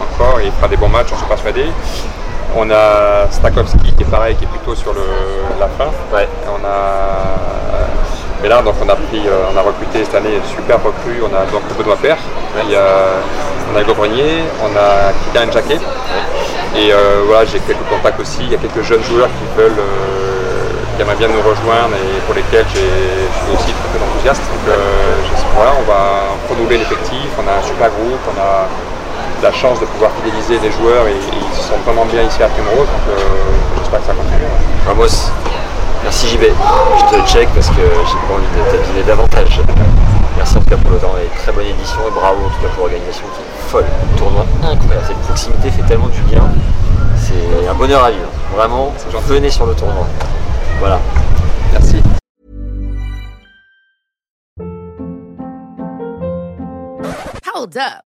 encore 0.00 0.38
et 0.40 0.46
il 0.46 0.52
fera 0.52 0.68
des 0.68 0.76
bons 0.76 0.88
matchs, 0.88 1.08
j'en 1.10 1.16
suis 1.16 1.26
persuadé. 1.26 1.64
On 2.56 2.70
a 2.70 3.26
Stakowski 3.30 3.92
qui 3.94 4.02
est 4.04 4.06
pareil, 4.10 4.36
qui 4.36 4.44
est 4.44 4.48
plutôt 4.48 4.76
sur 4.76 4.92
le, 4.94 5.02
la 5.58 5.66
fin. 5.66 5.90
Ouais. 6.14 6.28
On 6.48 6.64
a. 6.64 7.42
Mais 8.40 8.48
là, 8.48 8.62
donc 8.62 8.74
on 8.80 8.88
a 8.88 8.94
pris, 8.94 9.26
euh, 9.26 9.50
on 9.52 9.56
a 9.56 9.62
recruté 9.62 10.04
cette 10.04 10.14
année 10.14 10.38
super 10.54 10.76
recrue. 10.76 11.20
On 11.22 11.34
a 11.34 11.44
donc 11.50 11.62
Benoît 11.76 11.96
Père, 11.96 12.18
il 12.64 12.70
y 12.70 12.76
a, 12.76 12.84
on 13.72 13.76
a 13.76 13.82
Hugo 13.82 13.94
Grenier, 13.94 14.44
on 14.62 14.76
a 14.76 15.12
Kylian 15.32 15.50
Jacquet. 15.50 15.80
Et 16.74 16.92
euh, 16.92 17.22
voilà, 17.26 17.44
j'ai 17.44 17.60
quelques 17.60 17.86
contacts 17.88 18.20
aussi. 18.20 18.40
Il 18.42 18.50
y 18.50 18.54
a 18.54 18.58
quelques 18.58 18.82
jeunes 18.82 19.02
joueurs 19.04 19.28
qui 19.28 19.46
veulent, 19.56 19.78
euh, 19.78 20.72
qui 20.96 21.02
aimeraient 21.02 21.16
bien 21.16 21.28
nous 21.28 21.40
rejoindre 21.40 21.94
et 21.94 22.20
pour 22.26 22.34
lesquels 22.34 22.66
je 22.68 22.80
suis 22.80 23.50
aussi 23.54 23.72
très, 23.72 23.88
très 23.94 24.02
enthousiaste. 24.02 24.42
Donc 24.42 24.66
euh, 24.68 24.76
voilà, 25.54 25.72
on 25.78 25.84
va 25.84 26.34
renouveler 26.50 26.78
l'effectif. 26.78 27.28
On 27.38 27.46
a 27.48 27.60
un 27.60 27.62
super 27.62 27.88
groupe, 27.90 28.20
on 28.26 28.38
a 28.40 28.66
la 29.42 29.52
chance 29.52 29.80
de 29.80 29.86
pouvoir 29.86 30.10
fidéliser 30.22 30.58
les 30.58 30.72
joueurs 30.72 31.06
et, 31.06 31.16
ils 31.16 31.56
se 31.56 31.68
sentent 31.68 31.84
vraiment 31.84 32.06
bien 32.06 32.22
ici 32.22 32.42
à 32.42 32.48
Primrose. 32.48 32.88
Donc 32.88 33.06
j'espère 33.78 34.00
que 34.00 34.06
ça 34.06 34.14
continue. 34.14 34.48
Ramos, 34.86 35.30
merci 36.02 36.28
JB. 36.28 36.42
Je 36.42 37.16
te 37.16 37.28
check 37.28 37.48
parce 37.54 37.68
que 37.68 37.84
j'ai 37.84 38.20
pas 38.26 38.34
envie 38.34 38.50
de 38.52 38.70
t'abîmer 38.70 39.02
davantage. 39.06 39.60
En 40.56 40.60
tout 40.60 40.70
cas 40.70 40.76
pour 40.78 40.90
le 40.90 40.98
temps 40.98 41.14
et 41.22 41.28
très 41.38 41.52
bonne 41.52 41.66
édition 41.66 42.00
et 42.08 42.10
bravo 42.10 42.46
en 42.46 42.48
tout 42.48 42.62
cas 42.62 42.68
pour 42.74 42.84
l'organisation 42.84 43.24
qui 43.34 43.42
est 43.42 43.70
folle. 43.70 43.84
Tournoi 44.16 44.46
incroyable. 44.62 45.06
Cette 45.06 45.18
proximité 45.18 45.70
fait 45.70 45.82
tellement 45.82 46.08
du 46.08 46.20
bien. 46.22 46.42
C'est 47.18 47.68
un 47.68 47.74
bonheur 47.74 48.02
à 48.02 48.10
vivre. 48.10 48.30
Vraiment, 48.54 48.92
venez 49.26 49.50
sur 49.50 49.66
le 49.66 49.74
tournoi. 49.74 50.06
Voilà. 50.78 50.98
Merci. 51.72 52.02
Hold 57.54 57.76
up. 57.76 58.15